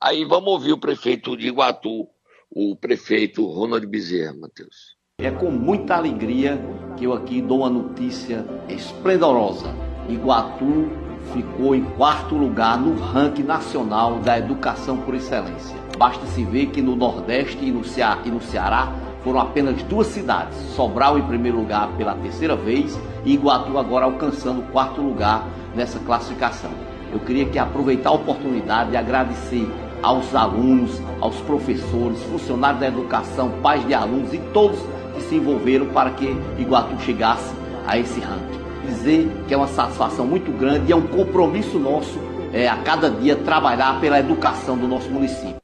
Aí 0.00 0.24
vamos 0.24 0.52
ouvir 0.52 0.72
o 0.72 0.80
prefeito 0.80 1.36
de 1.36 1.48
Iguatu, 1.48 2.08
o 2.50 2.74
prefeito 2.74 3.46
Ronald 3.46 3.86
Bezerra, 3.86 4.34
Matheus. 4.34 4.96
É 5.18 5.30
com 5.30 5.50
muita 5.50 5.94
alegria 5.94 6.60
que 6.96 7.04
eu 7.04 7.12
aqui 7.12 7.40
dou 7.40 7.60
uma 7.60 7.70
notícia 7.70 8.44
esplendorosa. 8.68 9.74
Iguatu 10.08 10.90
ficou 11.32 11.74
em 11.74 11.84
quarto 11.92 12.34
lugar 12.34 12.80
no 12.80 12.94
ranking 12.98 13.42
nacional 13.42 14.18
da 14.18 14.38
educação 14.38 14.96
por 14.96 15.14
excelência. 15.14 15.76
Basta 15.98 16.24
se 16.26 16.42
ver 16.44 16.66
que 16.66 16.82
no 16.82 16.96
Nordeste 16.96 17.64
e 17.64 17.70
no, 17.70 17.84
Ceará, 17.84 18.22
e 18.24 18.30
no 18.30 18.40
Ceará 18.40 18.92
foram 19.22 19.40
apenas 19.40 19.82
duas 19.82 20.06
cidades, 20.08 20.56
Sobral 20.74 21.18
em 21.18 21.26
primeiro 21.26 21.58
lugar 21.58 21.94
pela 21.96 22.14
terceira 22.14 22.56
vez 22.56 22.98
e 23.24 23.34
Iguatu 23.34 23.76
agora 23.76 24.06
alcançando 24.06 24.60
o 24.60 24.72
quarto 24.72 25.02
lugar 25.02 25.46
nessa 25.74 25.98
classificação. 26.00 26.70
Eu 27.12 27.20
queria 27.20 27.44
que 27.44 27.58
aproveitar 27.58 28.10
a 28.10 28.14
oportunidade 28.14 28.90
de 28.90 28.96
agradecer 28.96 29.68
aos 30.02 30.34
alunos, 30.34 31.00
aos 31.20 31.36
professores, 31.42 32.22
funcionários 32.24 32.80
da 32.80 32.88
educação, 32.88 33.50
pais 33.62 33.86
de 33.86 33.94
alunos 33.94 34.32
e 34.32 34.38
todos 34.52 34.78
que 35.14 35.22
se 35.22 35.34
envolveram 35.36 35.86
para 35.86 36.10
que 36.10 36.26
Iguatu 36.58 36.98
chegasse 37.02 37.54
a 37.86 37.98
esse 37.98 38.20
ranking. 38.20 38.60
Dizer 38.86 39.28
que 39.46 39.54
é 39.54 39.56
uma 39.56 39.68
satisfação 39.68 40.26
muito 40.26 40.50
grande 40.52 40.88
e 40.88 40.92
é 40.92 40.96
um 40.96 41.06
compromisso 41.06 41.78
nosso 41.78 42.18
é, 42.52 42.68
a 42.68 42.78
cada 42.78 43.10
dia 43.10 43.36
trabalhar 43.36 44.00
pela 44.00 44.18
educação 44.18 44.76
do 44.76 44.88
nosso 44.88 45.08
município. 45.10 45.56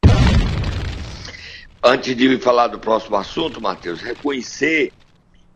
Antes 1.83 2.17
de 2.17 2.39
falar 2.39 2.69
do 2.69 2.79
próximo 2.79 3.17
assunto, 3.17 3.61
Matheus, 3.61 4.01
reconhecer 4.01 4.93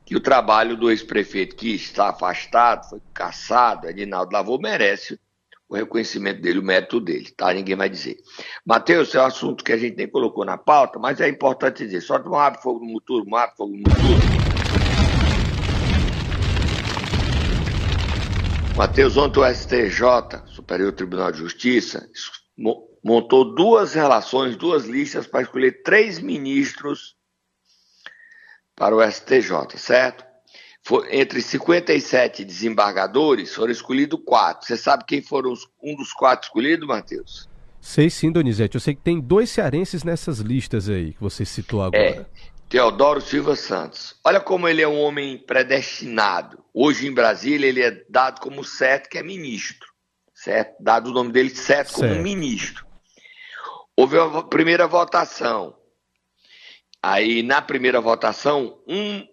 que 0.05 0.17
o 0.17 0.21
trabalho 0.21 0.77
do 0.77 0.91
ex-prefeito 0.91 1.55
que 1.55 1.75
está 1.75 2.11
afastado, 2.11 2.89
foi 2.89 3.01
caçado, 3.15 3.89
Edinaldo 3.89 4.33
Lavô, 4.33 4.59
merece 4.59 5.19
o 5.71 5.77
reconhecimento 5.77 6.43
dele, 6.43 6.59
o 6.59 6.65
mérito 6.65 6.99
dele, 6.99 7.31
tá? 7.31 7.55
Ninguém 7.55 7.77
vai 7.77 7.89
dizer. 7.89 8.17
Matheus, 8.67 9.15
é 9.15 9.21
um 9.21 9.27
assunto 9.27 9.63
que 9.63 9.73
a 9.73 9.77
gente 9.77 9.97
nem 9.97 10.09
colocou 10.09 10.45
na 10.45 10.59
pauta, 10.59 10.99
mas 10.99 11.21
é 11.21 11.29
importante 11.29 11.85
dizer. 11.85 12.01
Só 12.01 12.21
um 12.21 12.35
abre 12.35 12.61
fogo 12.61 12.81
no 12.81 12.93
motor, 12.93 13.23
um 13.25 13.37
abre 13.37 13.55
fogo 13.57 13.77
no 13.77 13.79
motor. 13.79 14.41
Matheus, 18.77 19.17
ontem 19.17 19.39
o 19.39 19.55
STJ, 19.55 20.43
Superior 20.47 20.91
Tribunal 20.91 21.31
de 21.31 21.39
Justiça, 21.39 22.11
montou 23.05 23.55
duas 23.55 23.95
relações, 23.95 24.57
duas 24.57 24.87
listas 24.87 25.29
para 25.29 25.43
escolher 25.43 25.83
três 25.85 26.19
ministros 26.19 27.15
para 28.75 28.97
o 28.97 29.09
STJ, 29.09 29.77
certo? 29.77 30.30
For, 30.83 31.07
entre 31.11 31.43
57 31.43 32.45
desembargadores 32.45 33.55
foram 33.55 33.71
escolhidos 33.71 34.21
quatro. 34.25 34.67
Você 34.67 34.77
sabe 34.77 35.05
quem 35.07 35.21
foram 35.23 35.53
os, 35.53 35.69
um 35.83 35.95
dos 35.95 36.13
quatro 36.13 36.47
escolhidos, 36.47 36.87
Matheus? 36.87 37.49
Sei 37.81 38.11
sim, 38.11 38.31
Donizete. 38.31 38.77
Eu 38.77 38.81
sei 38.81 38.95
que 38.95 39.03
tem 39.03 39.21
dois 39.21 39.51
cearenses 39.51 40.05
nessas 40.05 40.39
listas 40.39 40.89
aí 40.89 41.13
que 41.13 41.21
você 41.21 41.45
citou 41.45 41.83
agora. 41.83 42.03
É, 42.03 42.27
Teodoro 42.69 43.21
Silva 43.21 43.57
Santos. 43.57 44.17
Olha 44.25 44.41
como 44.41 44.69
ele 44.69 44.83
é 44.83 44.89
um 44.89 45.01
homem 45.01 45.39
predestinado. 45.39 46.63
Hoje 46.73 47.07
em 47.07 47.13
Brasília 47.13 47.67
ele 47.67 47.83
é 47.83 48.05
dado 48.09 48.41
como 48.41 48.63
certo 48.63 49.09
que 49.09 49.19
é 49.19 49.23
ministro. 49.23 49.89
Certo? 50.35 50.77
Dado 50.81 51.11
o 51.11 51.13
nome 51.13 51.33
dele 51.33 51.51
certo, 51.51 51.93
certo. 51.93 52.09
como 52.09 52.23
ministro. 52.23 52.87
Houve 53.97 54.19
a 54.19 54.43
primeira 54.43 54.87
votação. 54.87 55.77
Aí, 57.03 57.43
na 57.43 57.61
primeira 57.61 58.01
votação, 58.01 58.79
um 58.87 59.27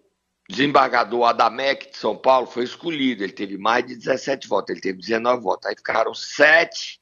desembargador 0.48 1.28
Adamec 1.28 1.90
de 1.90 1.96
São 1.96 2.16
Paulo 2.16 2.46
foi 2.46 2.64
escolhido. 2.64 3.22
Ele 3.22 3.32
teve 3.32 3.58
mais 3.58 3.86
de 3.86 3.94
17 3.94 4.48
votos, 4.48 4.70
ele 4.70 4.80
teve 4.80 4.98
19 4.98 5.42
votos. 5.42 5.66
Aí 5.66 5.76
ficaram 5.76 6.14
sete 6.14 7.00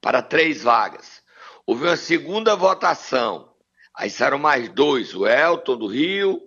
para 0.00 0.22
três 0.22 0.62
vagas. 0.62 1.22
Houve 1.66 1.84
uma 1.84 1.96
segunda 1.96 2.54
votação. 2.54 3.52
Aí 3.94 4.08
saíram 4.08 4.38
mais 4.38 4.68
dois, 4.68 5.14
o 5.14 5.26
Elton 5.26 5.76
do 5.76 5.86
Rio 5.86 6.40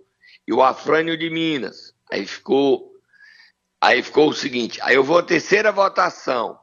e 0.46 0.52
o 0.52 0.62
Afrânio 0.62 1.16
de 1.16 1.30
Minas. 1.30 1.94
Aí 2.10 2.26
ficou, 2.26 2.92
aí 3.80 4.02
ficou 4.02 4.30
o 4.30 4.34
seguinte. 4.34 4.80
Aí 4.82 4.94
eu 4.94 5.04
vou 5.04 5.18
a 5.18 5.22
terceira 5.22 5.70
votação 5.70 6.58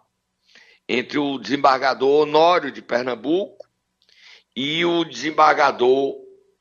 entre 0.89 1.17
o 1.17 1.37
desembargador 1.37 2.23
Honório 2.23 2.71
de 2.71 2.81
Pernambuco 2.81 3.65
e 4.55 4.83
o 4.83 5.05
desembargador 5.05 6.15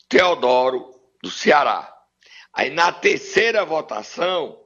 Teodoro 0.09 0.91
do 1.23 1.31
Ceará. 1.31 1.93
Aí 2.53 2.71
na 2.71 2.93
terceira 2.93 3.65
votação, 3.65 4.61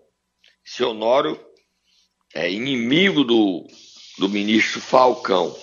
esse 0.65 0.83
Honório 0.83 1.39
é 2.35 2.51
inimigo 2.51 3.23
do, 3.23 3.67
do 4.19 4.29
ministro 4.29 4.81
Falcão. 4.81 5.57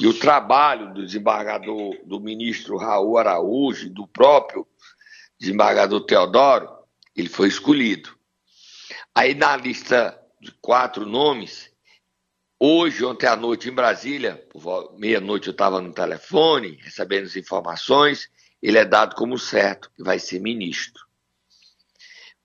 E 0.00 0.06
o 0.08 0.18
trabalho 0.18 0.92
do 0.92 1.04
desembargador, 1.04 1.96
do 2.04 2.18
ministro 2.18 2.76
Raul 2.76 3.16
Araújo, 3.18 3.88
do 3.90 4.08
próprio 4.08 4.66
desembargador 5.38 6.00
Teodoro, 6.04 6.68
ele 7.14 7.28
foi 7.28 7.46
escolhido. 7.46 8.16
Aí 9.14 9.34
na 9.34 9.56
lista 9.56 10.20
de 10.40 10.50
quatro 10.60 11.06
nomes, 11.06 11.72
Hoje, 12.66 13.04
ontem 13.04 13.26
à 13.26 13.36
noite, 13.36 13.68
em 13.68 13.72
Brasília, 13.72 14.42
meia-noite 14.96 15.48
eu 15.48 15.50
estava 15.50 15.82
no 15.82 15.92
telefone, 15.92 16.78
recebendo 16.82 17.24
as 17.26 17.36
informações, 17.36 18.30
ele 18.64 18.78
é 18.78 18.84
dado 18.86 19.14
como 19.14 19.38
certo 19.38 19.90
vai 19.98 20.18
ser 20.18 20.40
ministro. 20.40 21.04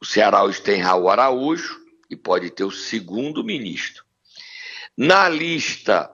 O 0.02 0.06
Ceará 0.06 0.44
hoje 0.44 0.62
tem 0.62 0.82
Raul 0.82 1.08
Araújo 1.08 1.80
e 2.10 2.16
pode 2.18 2.50
ter 2.50 2.66
o 2.66 2.72
segundo 2.72 3.42
ministro. 3.42 4.04
Na 4.98 5.30
lista 5.30 6.14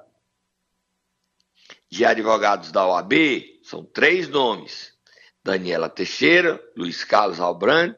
de 1.89 2.05
advogados 2.05 2.71
da 2.71 2.85
OAB, 2.85 3.13
são 3.63 3.83
três 3.83 4.27
nomes: 4.27 4.93
Daniela 5.43 5.89
Teixeira, 5.89 6.63
Luiz 6.77 7.03
Carlos 7.03 7.39
Albrand 7.39 7.95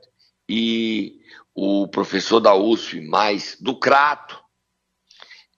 e 0.48 1.20
o 1.54 1.90
professor 1.90 2.40
da 2.40 2.56
USP, 2.56 3.02
mais 3.02 3.58
do 3.60 3.78
Crato, 3.78 4.42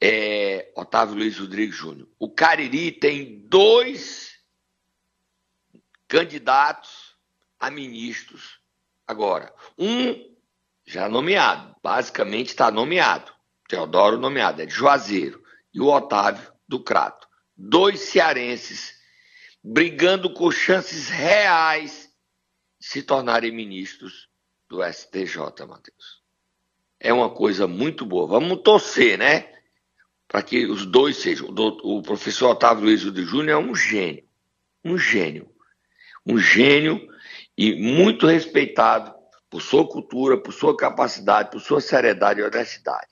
é, 0.02 0.72
Otávio 0.76 1.14
Luiz 1.14 1.38
Rodrigues 1.38 1.76
Júnior. 1.76 2.10
O 2.18 2.28
Cariri 2.28 2.92
tem 2.92 3.46
dois 3.48 4.29
candidatos 6.10 7.16
a 7.58 7.72
ministros 7.72 8.60
agora. 9.08 9.54
Um 9.78 10.36
já 10.86 11.08
nomeado, 11.08 11.74
basicamente 11.82 12.48
está 12.48 12.70
nomeado. 12.70 13.32
Teodoro 13.70 14.18
nomeado, 14.18 14.62
é 14.62 14.66
de 14.66 14.74
Juazeiro. 14.74 15.42
E 15.74 15.80
o 15.80 15.86
Otávio 15.86 16.52
do 16.68 16.84
Crato. 16.84 17.28
Dois 17.56 18.02
cearenses 18.02 19.00
brigando 19.64 20.34
com 20.34 20.52
chances 20.52 21.08
reais 21.08 22.12
de 22.80 22.88
se 22.88 23.04
tornarem 23.04 23.52
ministros 23.52 24.28
do 24.68 24.84
STJ, 24.84 25.38
Matheus. 25.68 26.24
É 27.00 27.14
uma 27.14 27.30
coisa 27.30 27.68
muito 27.68 28.06
boa. 28.06 28.28
Vamos 28.28 28.62
torcer, 28.64 29.18
né? 29.18 29.60
para 30.30 30.44
que 30.44 30.66
os 30.68 30.86
dois 30.86 31.18
sejam. 31.18 31.50
O 31.84 32.02
professor 32.04 32.52
Otávio 32.52 32.86
Luiz 32.86 33.02
de 33.02 33.24
Júnior 33.24 33.62
é 33.62 33.66
um 33.66 33.76
gênio, 33.76 34.24
um 34.86 34.98
gênio, 34.98 35.52
um 36.26 36.38
gênio 36.38 37.02
e 37.58 37.76
muito 37.76 38.28
respeitado 38.28 39.14
por 39.50 39.62
sua 39.62 39.88
cultura, 39.88 40.38
por 40.38 40.54
sua 40.54 40.76
capacidade, 40.76 41.52
por 41.52 41.60
sua 41.60 41.82
seriedade 41.82 42.40
e 42.40 42.44
honestidade. 42.44 43.08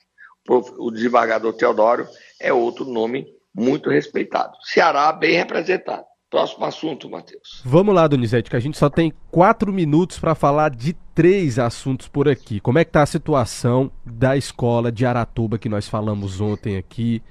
O 0.48 0.90
desembargador 0.90 1.52
Teodoro 1.52 2.06
é 2.40 2.52
outro 2.52 2.86
nome 2.86 3.26
muito 3.54 3.90
respeitado. 3.90 4.52
Ceará 4.62 5.12
bem 5.12 5.36
representado. 5.36 6.04
Próximo 6.30 6.66
assunto, 6.66 7.08
Matheus. 7.08 7.62
Vamos 7.64 7.94
lá, 7.94 8.06
Donizete, 8.06 8.50
que 8.50 8.56
a 8.56 8.60
gente 8.60 8.76
só 8.76 8.90
tem 8.90 9.12
quatro 9.30 9.72
minutos 9.72 10.18
para 10.18 10.34
falar 10.34 10.70
de 10.70 10.94
três 11.14 11.58
assuntos 11.58 12.06
por 12.06 12.28
aqui. 12.28 12.60
Como 12.60 12.78
é 12.78 12.84
que 12.84 12.90
está 12.90 13.02
a 13.02 13.06
situação 13.06 13.90
da 14.04 14.36
escola 14.36 14.92
de 14.92 15.06
Aratuba 15.06 15.58
que 15.58 15.70
nós 15.70 15.88
falamos 15.88 16.40
ontem 16.40 16.76
aqui? 16.76 17.22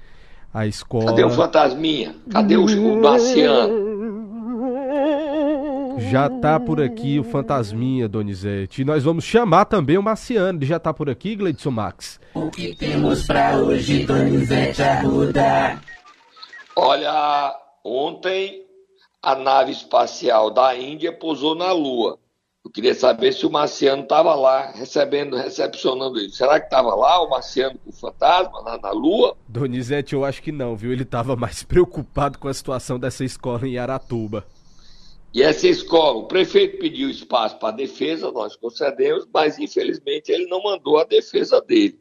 A 0.52 0.66
escola. 0.66 1.06
Cadê 1.06 1.24
o 1.24 1.30
fantasminha? 1.30 2.16
Cadê 2.30 2.56
o, 2.56 2.64
o 2.64 3.00
Marciano? 3.00 3.87
Já 5.98 6.28
tá 6.28 6.60
por 6.60 6.80
aqui 6.80 7.18
o 7.18 7.24
Fantasminha, 7.24 8.08
Donizete. 8.08 8.82
E 8.82 8.84
nós 8.84 9.02
vamos 9.04 9.24
chamar 9.24 9.64
também 9.64 9.98
o 9.98 10.02
Marciano. 10.02 10.58
Ele 10.58 10.66
já 10.66 10.78
tá 10.78 10.94
por 10.94 11.10
aqui, 11.10 11.34
Gleidson 11.34 11.70
Max. 11.70 12.20
O 12.34 12.50
que 12.50 12.74
temos 12.76 13.26
pra 13.26 13.56
hoje, 13.58 14.04
Donizete 14.04 14.82
Arruda? 14.82 15.80
Olha, 16.76 17.56
ontem 17.84 18.62
a 19.22 19.34
nave 19.34 19.72
espacial 19.72 20.50
da 20.50 20.76
Índia 20.76 21.12
pousou 21.12 21.54
na 21.54 21.72
Lua. 21.72 22.18
Eu 22.64 22.70
queria 22.70 22.94
saber 22.94 23.32
se 23.32 23.46
o 23.46 23.50
Marciano 23.50 24.02
estava 24.02 24.34
lá 24.34 24.70
recebendo, 24.72 25.36
recepcionando 25.36 26.18
ele. 26.18 26.30
Será 26.30 26.60
que 26.60 26.66
estava 26.66 26.94
lá 26.94 27.22
o 27.22 27.30
Marciano 27.30 27.78
com 27.78 27.90
o 27.90 27.92
fantasma 27.92 28.60
lá 28.60 28.78
na 28.78 28.90
Lua? 28.90 29.36
Donizete, 29.48 30.14
eu 30.14 30.24
acho 30.24 30.42
que 30.42 30.52
não, 30.52 30.76
viu? 30.76 30.92
Ele 30.92 31.02
estava 31.02 31.34
mais 31.34 31.62
preocupado 31.64 32.38
com 32.38 32.46
a 32.46 32.54
situação 32.54 32.98
dessa 32.98 33.24
escola 33.24 33.66
em 33.66 33.78
Aratuba. 33.78 34.44
E 35.32 35.42
essa 35.42 35.68
escola, 35.68 36.18
o 36.18 36.26
prefeito 36.26 36.78
pediu 36.78 37.10
espaço 37.10 37.58
para 37.58 37.68
a 37.68 37.76
defesa, 37.76 38.32
nós 38.32 38.56
concedemos, 38.56 39.26
mas 39.32 39.58
infelizmente 39.58 40.32
ele 40.32 40.46
não 40.46 40.62
mandou 40.62 40.98
a 40.98 41.04
defesa 41.04 41.60
dele. 41.60 42.00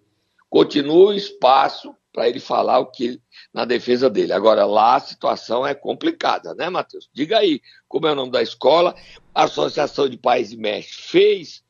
Continua 0.50 1.10
o 1.10 1.14
espaço 1.14 1.94
para 2.14 2.28
ele 2.28 2.40
falar 2.40 2.80
o 2.80 2.88
que 2.88 3.22
na 3.54 3.66
defesa 3.66 4.10
dele. 4.10 4.32
Agora, 4.32 4.66
lá 4.66 4.96
a 4.96 5.00
situação 5.00 5.68
é 5.68 5.76
complicada, 5.76 6.56
né, 6.56 6.70
Matheus? 6.70 7.10
Diga 7.14 7.38
aí, 7.38 7.62
como 7.88 8.08
é 8.08 8.14
o 8.14 8.16
nome 8.16 8.32
da 8.32 8.42
escola? 8.42 8.96
A 9.36 9.44
Associação 9.44 10.08
de 10.08 10.18
Pais 10.18 10.52
e 10.52 10.58
Mestres 10.58 11.06
fez 11.06 11.64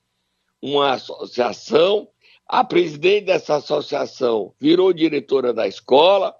uma 0.61 0.93
associação, 0.93 2.07
a 2.47 2.63
presidente 2.63 3.25
dessa 3.25 3.55
associação 3.55 4.53
virou 4.59 4.93
diretora 4.93 5.53
da 5.53 5.67
escola 5.67 6.35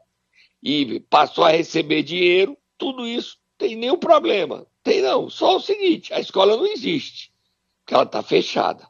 e 0.61 0.99
passou 1.09 1.43
a 1.43 1.51
receber 1.51 2.03
dinheiro, 2.03 2.57
tudo 2.77 3.05
isso 3.05 3.37
tem 3.57 3.75
nenhum 3.75 3.97
problema. 3.97 4.65
Tem 4.87 5.01
não, 5.01 5.29
só 5.29 5.57
o 5.57 5.59
seguinte, 5.59 6.13
a 6.13 6.19
escola 6.21 6.55
não 6.55 6.65
existe, 6.65 7.29
porque 7.81 7.93
ela 7.93 8.03
está 8.03 8.23
fechada. 8.23 8.87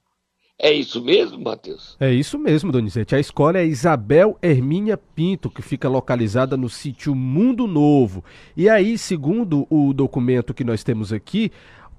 É 0.59 0.71
isso 0.71 1.03
mesmo, 1.03 1.43
Matheus? 1.43 1.97
É 1.99 2.13
isso 2.13 2.37
mesmo, 2.37 2.71
Donizete. 2.71 3.15
A 3.15 3.19
escola 3.19 3.57
é 3.57 3.65
Isabel 3.65 4.37
Hermínia 4.39 4.95
Pinto, 4.95 5.49
que 5.49 5.63
fica 5.63 5.89
localizada 5.89 6.55
no 6.55 6.69
sítio 6.69 7.15
Mundo 7.15 7.65
Novo. 7.65 8.23
E 8.55 8.69
aí, 8.69 8.95
segundo 8.95 9.65
o 9.71 9.91
documento 9.91 10.53
que 10.53 10.63
nós 10.63 10.83
temos 10.83 11.11
aqui, 11.11 11.51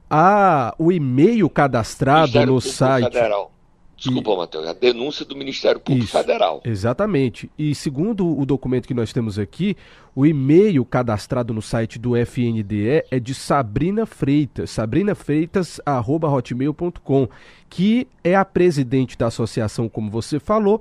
a, 0.09 0.73
o 0.79 0.93
e-mail 0.93 1.51
cadastrado 1.51 2.47
no 2.47 2.61
site. 2.61 3.13
Federal. 3.13 3.53
Desculpa, 3.99 4.31
e... 4.31 4.37
Matheus, 4.37 4.69
a 4.69 4.73
denúncia 4.73 5.25
do 5.25 5.35
Ministério 5.35 5.81
Público 5.81 6.05
Isso, 6.05 6.17
Federal. 6.17 6.61
Exatamente. 6.65 7.51
E 7.59 7.75
segundo 7.75 8.39
o 8.39 8.47
documento 8.47 8.87
que 8.87 8.95
nós 8.95 9.13
temos 9.13 9.41
aqui, 9.41 9.77
o 10.15 10.25
e-mail 10.25 10.85
cadastrado 10.85 11.53
no 11.53 11.61
site 11.61 11.99
do 11.99 12.17
FNDE 12.17 13.03
é 13.11 13.19
de 13.19 13.35
Sabrina 13.35 14.07
Freitas, 14.07 14.71
sabrinafreitas.hotmail.com, 14.71 17.29
que 17.69 18.07
é 18.23 18.37
a 18.37 18.45
presidente 18.45 19.19
da 19.19 19.27
associação, 19.27 19.89
como 19.89 20.09
você 20.11 20.39
falou, 20.39 20.81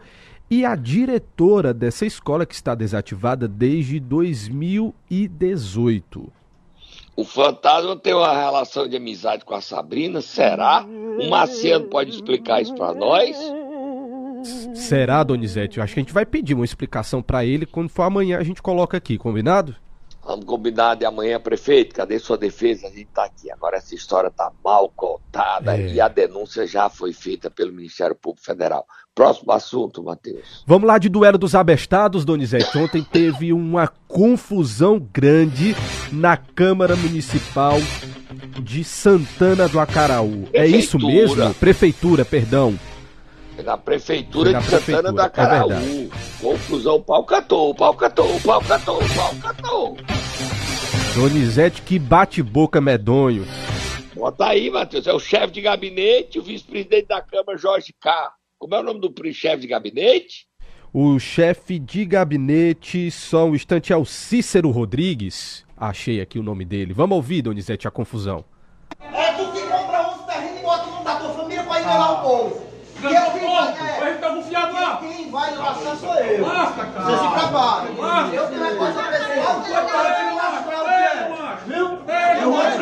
e 0.50 0.64
a 0.64 0.76
diretora 0.76 1.74
dessa 1.74 2.06
escola 2.06 2.46
que 2.46 2.54
está 2.54 2.76
desativada 2.76 3.48
desde 3.48 4.00
2018. 4.00 6.32
O 7.18 7.24
fantasma 7.26 7.98
tem 7.98 8.14
uma 8.14 8.32
relação 8.32 8.88
de 8.88 8.96
amizade 8.96 9.44
com 9.44 9.56
a 9.56 9.60
Sabrina? 9.60 10.22
Será? 10.22 10.86
O 10.86 11.28
Marciano 11.28 11.88
pode 11.88 12.12
explicar 12.12 12.62
isso 12.62 12.76
para 12.76 12.94
nós? 12.94 13.36
Será, 14.76 15.24
Donizete? 15.24 15.80
Eu 15.80 15.84
acho 15.84 15.96
que 15.96 16.00
a 16.00 16.04
gente 16.04 16.14
vai 16.14 16.28
pedir 16.28 16.54
uma 16.54 16.64
explicação 16.64 17.20
para 17.24 17.44
ele 17.44 17.66
quando 17.66 17.90
for 17.90 18.04
amanhã 18.04 18.38
a 18.38 18.44
gente 18.44 18.62
coloca 18.62 18.96
aqui, 18.96 19.18
combinado? 19.18 19.76
Vamos 20.24 20.46
combinar 20.46 20.94
de 20.94 21.06
amanhã, 21.06 21.40
prefeito. 21.40 21.96
Cadê 21.96 22.20
sua 22.20 22.38
defesa? 22.38 22.86
A 22.86 22.90
gente 22.92 23.08
está 23.08 23.24
aqui. 23.24 23.50
Agora 23.50 23.78
essa 23.78 23.96
história 23.96 24.28
está 24.28 24.52
mal 24.64 24.88
contada 24.96 25.76
é. 25.76 25.88
e 25.88 26.00
a 26.00 26.08
denúncia 26.08 26.68
já 26.68 26.88
foi 26.88 27.14
feita 27.14 27.50
pelo 27.50 27.74
Ministério 27.74 28.16
Público 28.16 28.46
Federal. 28.46 28.86
Próximo 29.18 29.52
assunto, 29.52 30.04
Matheus. 30.04 30.64
Vamos 30.68 30.88
lá 30.88 31.00
de 31.00 31.10
duelo 31.10 31.40
dos 31.40 31.56
abestados, 31.56 32.24
Donizete. 32.24 32.78
Ontem 32.78 33.04
teve 33.04 33.52
uma 33.52 33.88
confusão 34.08 35.00
grande 35.00 35.76
na 36.12 36.38
Câmara 36.38 36.96
Municipal 36.96 37.80
de 38.62 38.84
Santana 38.84 39.68
do 39.68 39.80
Acaraú. 39.80 40.44
Prefeitura. 40.44 40.64
É 40.64 40.68
isso 40.68 41.00
mesmo? 41.00 41.52
Prefeitura, 41.56 42.24
perdão. 42.24 42.80
Na 43.66 43.76
prefeitura 43.76 44.52
na 44.52 44.60
de 44.60 44.68
prefeitura. 44.68 44.98
Santana 44.98 45.12
do 45.12 45.20
é 45.20 45.26
Acaraú. 45.26 45.72
É 45.72 46.10
Confusão, 46.40 46.98
o 46.98 47.02
pau 47.02 47.24
catou, 47.24 47.74
pau 47.74 47.96
catou, 47.96 48.40
pau 48.42 48.62
catou, 48.62 49.00
pau 49.16 49.36
catou. 49.42 49.98
Donizete, 51.16 51.82
que 51.82 51.98
bate-boca 51.98 52.80
medonho. 52.80 53.48
Bota 54.14 54.46
aí, 54.46 54.70
Matheus. 54.70 55.08
É 55.08 55.14
o 55.14 55.20
chefe 55.20 55.54
de 55.54 55.62
gabinete, 55.62 56.38
o 56.38 56.44
vice-presidente 56.44 57.08
da 57.08 57.20
Câmara, 57.20 57.58
Jorge 57.58 57.96
K. 58.00 58.32
Como 58.60 58.74
é 58.74 58.80
o 58.80 58.84
nome 58.84 59.00
do 59.00 59.14
chefe 59.34 59.62
de 59.62 59.68
gabinete? 59.68 60.48
O 60.92 61.20
chefe 61.20 61.78
de 61.78 62.04
gabinete, 62.06 63.12
só 63.12 63.46
um 63.46 63.54
instante, 63.54 63.94
é 63.94 63.98
o 63.98 64.04
Cícero 64.04 64.72
Rodrigues. 64.72 65.64
Achei 65.78 66.20
aqui 66.20 66.40
o 66.40 66.44
nome 66.44 66.66
dele. 66.66 66.92
Vamos 66.92 67.18
ouvir, 67.18 67.44
Donizete, 67.44 67.88
a 67.88 67.92
confusão. 67.92 68.44
É 69.00 69.32
tu 69.34 69.52
que 69.52 69.62
compra 69.62 70.10
11 70.10 70.26
terrenos 70.26 70.60
e 70.60 70.64
bota 70.64 70.88
o 70.88 70.92
nome 70.92 71.06
da 71.06 71.16
tua 71.20 71.30
família 71.34 71.64
pra 71.66 71.82
enganar 71.82 72.12
o 72.14 72.22
povo. 72.24 72.68
Quem 73.00 73.14
vai, 73.14 73.70
é, 73.70 74.00
vai 74.00 74.14
ficar 74.16 74.30
bufiado 74.32 74.74
lá. 74.74 74.98
Quem 74.98 75.30
vai 75.30 75.56
lascar 75.56 75.96
sou 75.98 76.16
eu. 76.16 76.48
Lasca, 76.48 76.86
cara. 76.88 77.06
Você 77.06 77.24
se 77.24 77.40
prepara. 77.40 77.92
Lasca. 77.96 78.36
Eu 78.36 78.48
tenho 78.48 78.62
uma 78.62 78.76
coisa 78.76 79.04
pessoal. 79.04 79.64
Viu? 81.68 82.00
É, 82.08 82.44
eu 82.44 82.52
vou 82.52 82.62
te 82.62 82.78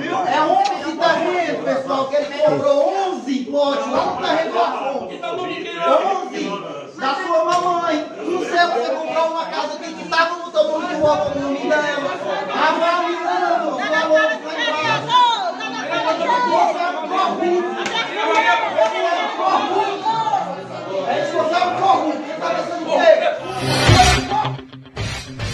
Viu? 0.00 0.16
É 0.16 0.40
11 0.40 0.96
terrenos, 0.96 1.64
pessoal, 1.64 2.08
que 2.08 2.16
ele 2.16 2.38
comprou 2.38 3.03
11 3.24 3.48
lotes 3.50 3.90
lá 3.90 4.04
no 4.04 4.16
terreno 4.18 4.52
do 4.52 4.60
Afonso. 4.60 5.14
11 6.26 7.00
da 7.00 7.14
sua 7.14 7.44
mamãe. 7.44 8.06
No 8.18 8.44
céu 8.44 8.68
você 8.68 8.90
comprou 8.90 9.30
uma 9.30 9.46
casa 9.46 9.78
que 9.78 10.02
estava 10.02 10.36
no 10.36 10.52
tamanho 10.52 10.88
do 10.88 11.00
voto 11.00 11.38
no 11.38 11.48
nome 11.48 11.60
dela. 11.60 12.10
Avaliando 12.68 13.68
o 13.68 13.78
valor 13.78 14.28
que 14.28 14.36
emprestado. 14.36 15.24
Você 21.32 21.54
é 21.54 21.66
um 21.66 21.80
corrupto. 21.80 22.24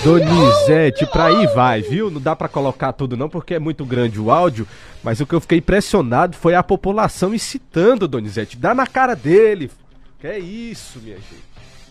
Donizete, 0.02 1.04
pra 1.06 1.26
aí 1.26 1.46
vai, 1.48 1.82
viu? 1.82 2.10
Não 2.10 2.20
dá 2.20 2.34
para 2.34 2.48
colocar 2.48 2.90
tudo 2.92 3.18
não, 3.18 3.28
porque 3.28 3.54
é 3.54 3.58
muito 3.58 3.84
grande 3.84 4.18
o 4.18 4.30
áudio, 4.30 4.66
mas 5.02 5.20
o 5.20 5.26
que 5.26 5.34
eu 5.34 5.40
fiquei 5.42 5.58
impressionado 5.58 6.34
foi 6.34 6.54
a 6.54 6.62
população 6.62 7.34
incitando 7.34 8.08
Donizete. 8.08 8.56
Dá 8.56 8.74
na 8.74 8.86
cara 8.86 9.14
dele. 9.14 9.70
Que 10.18 10.26
é 10.26 10.38
isso, 10.38 11.00
minha 11.00 11.16
gente. 11.16 11.44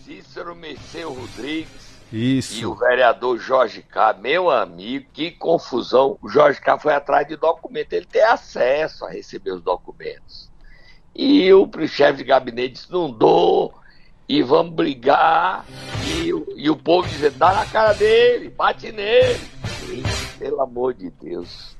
Cícero 0.04 0.56
Messeu 0.56 1.12
Rodrigues. 1.12 1.90
Isso. 2.12 2.60
E 2.60 2.66
o 2.66 2.74
vereador 2.74 3.38
Jorge 3.38 3.82
K, 3.82 4.14
meu 4.14 4.50
amigo, 4.50 5.06
que 5.12 5.30
confusão. 5.30 6.18
O 6.20 6.28
Jorge 6.28 6.60
K 6.60 6.76
foi 6.80 6.92
atrás 6.92 7.28
de 7.28 7.36
documento, 7.36 7.92
ele 7.92 8.06
tem 8.06 8.24
acesso 8.24 9.04
a 9.04 9.10
receber 9.10 9.52
os 9.52 9.62
documentos. 9.62 10.50
E 11.14 11.52
o 11.52 11.68
chefe 11.86 12.18
de 12.18 12.24
gabinete 12.24 12.72
disse: 12.72 12.90
não 12.90 13.08
dou, 13.08 13.72
e 14.30 14.44
vamos 14.44 14.72
brigar. 14.74 15.66
E, 16.06 16.28
e 16.62 16.70
o 16.70 16.76
povo 16.76 17.08
dizendo: 17.08 17.36
dá 17.36 17.52
na 17.52 17.66
cara 17.66 17.92
dele, 17.94 18.48
bate 18.48 18.92
nele. 18.92 19.40
E, 19.88 20.38
pelo 20.38 20.60
amor 20.60 20.94
de 20.94 21.10
Deus. 21.10 21.76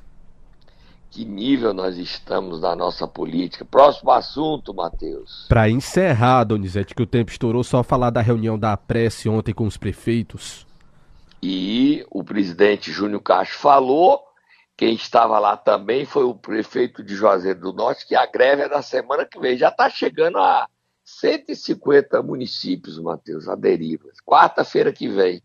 Que 1.12 1.24
nível 1.24 1.72
nós 1.72 1.96
estamos 1.96 2.60
na 2.60 2.74
nossa 2.74 3.06
política. 3.06 3.64
Próximo 3.64 4.10
assunto, 4.10 4.74
Matheus. 4.74 5.46
Para 5.48 5.68
encerrar, 5.68 6.44
Donizete, 6.44 6.94
que 6.94 7.02
o 7.02 7.06
tempo 7.06 7.30
estourou, 7.30 7.64
só 7.64 7.82
falar 7.82 8.10
da 8.10 8.20
reunião 8.20 8.58
da 8.58 8.76
prece 8.76 9.28
ontem 9.28 9.52
com 9.52 9.66
os 9.66 9.76
prefeitos. 9.76 10.66
E 11.42 12.04
o 12.10 12.22
presidente 12.22 12.92
Júnior 12.92 13.22
Castro 13.22 13.58
falou 13.58 14.20
quem 14.76 14.94
estava 14.94 15.38
lá 15.38 15.56
também 15.56 16.06
foi 16.06 16.24
o 16.24 16.34
prefeito 16.34 17.02
de 17.02 17.14
Juazeiro 17.14 17.60
do 17.60 17.72
Norte, 17.72 18.06
que 18.06 18.14
a 18.14 18.24
greve 18.24 18.62
é 18.62 18.68
da 18.68 18.80
semana 18.80 19.26
que 19.26 19.38
vem. 19.38 19.56
Já 19.56 19.68
está 19.68 19.90
chegando 19.90 20.38
a 20.38 20.66
150 21.18 22.22
municípios, 22.22 22.98
Matheus, 22.98 23.48
aderidos. 23.48 24.18
Quarta-feira 24.24 24.92
que 24.92 25.08
vem. 25.08 25.42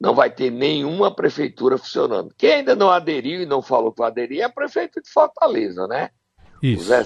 Não 0.00 0.14
vai 0.14 0.30
ter 0.30 0.50
nenhuma 0.50 1.14
prefeitura 1.14 1.78
funcionando. 1.78 2.34
Quem 2.36 2.54
ainda 2.54 2.74
não 2.74 2.90
aderiu 2.90 3.40
e 3.40 3.46
não 3.46 3.62
falou 3.62 3.92
que 3.92 3.98
vai 4.00 4.10
aderir 4.10 4.42
é 4.42 4.46
o 4.46 4.52
prefeito 4.52 5.00
de 5.00 5.08
Fortaleza, 5.08 5.86
né? 5.86 6.10
Isso. 6.62 6.82
O 6.82 6.86
Zé. 6.86 7.04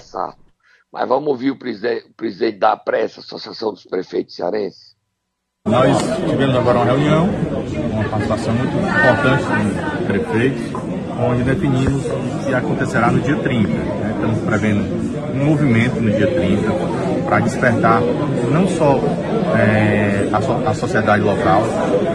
Mas 0.91 1.07
vamos 1.07 1.27
ouvir 1.27 1.51
o 1.51 1.59
presidente, 1.59 2.07
o 2.07 2.13
presidente 2.13 2.57
da 2.57 2.75
Pressa, 2.75 3.19
Associação 3.19 3.73
dos 3.73 3.83
Prefeitos 3.83 4.35
Cearenses. 4.35 4.95
Nós 5.65 5.97
tivemos 6.29 6.55
agora 6.55 6.77
uma 6.77 6.85
reunião, 6.85 7.25
uma 7.91 8.09
participação 8.09 8.53
muito 8.53 8.73
importante 8.77 9.43
com 9.43 10.05
prefeitos, 10.05 10.61
onde 11.19 11.43
definimos 11.43 12.05
o 12.05 12.47
que 12.47 12.53
acontecerá 12.53 13.11
no 13.11 13.19
dia 13.19 13.35
30. 13.35 13.67
Né? 13.67 14.13
Estamos 14.15 14.39
prevendo 14.45 14.81
um 15.33 15.45
movimento 15.45 15.99
no 15.99 16.09
dia 16.09 16.27
30 16.33 16.71
para 17.27 17.41
despertar 17.41 18.01
não 18.51 18.67
só 18.69 18.97
é, 19.55 20.29
a, 20.31 20.41
so, 20.41 20.53
a, 20.65 20.73
sociedade 20.73 21.21
local, 21.21 21.61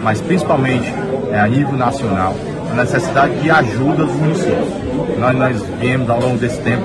mas 0.01 0.19
principalmente 0.19 0.91
é, 1.31 1.39
a 1.39 1.47
nível 1.47 1.73
nacional, 1.73 2.35
a 2.71 2.75
necessidade 2.75 3.39
de 3.39 3.49
ajuda 3.49 4.05
dos 4.05 4.15
municípios. 4.15 4.67
nós, 5.19 5.37
nós 5.37 5.63
viemos 5.79 6.09
ao 6.09 6.19
longo 6.19 6.37
desse 6.37 6.59
tempo 6.61 6.83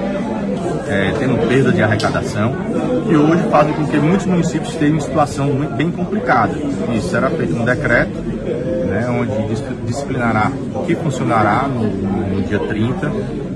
é, 0.86 1.12
tendo 1.18 1.48
perda 1.48 1.72
de 1.72 1.82
arrecadação 1.82 2.54
e 3.08 3.16
hoje 3.16 3.42
fazem 3.50 3.72
com 3.74 3.86
que 3.86 3.98
muitos 3.98 4.26
municípios 4.26 4.70
estejam 4.72 4.96
em 4.96 5.00
situação 5.00 5.46
muito, 5.46 5.74
bem 5.74 5.90
complicada. 5.90 6.54
Isso 6.94 7.08
será 7.08 7.30
feito 7.30 7.54
um 7.54 7.64
decreto, 7.64 8.10
né, 8.10 9.06
onde 9.08 9.54
disciplinará 9.86 10.52
o 10.74 10.84
que 10.84 10.94
funcionará 10.94 11.66
no, 11.66 11.84
no 11.84 12.42
dia 12.42 12.58
30, 12.58 13.10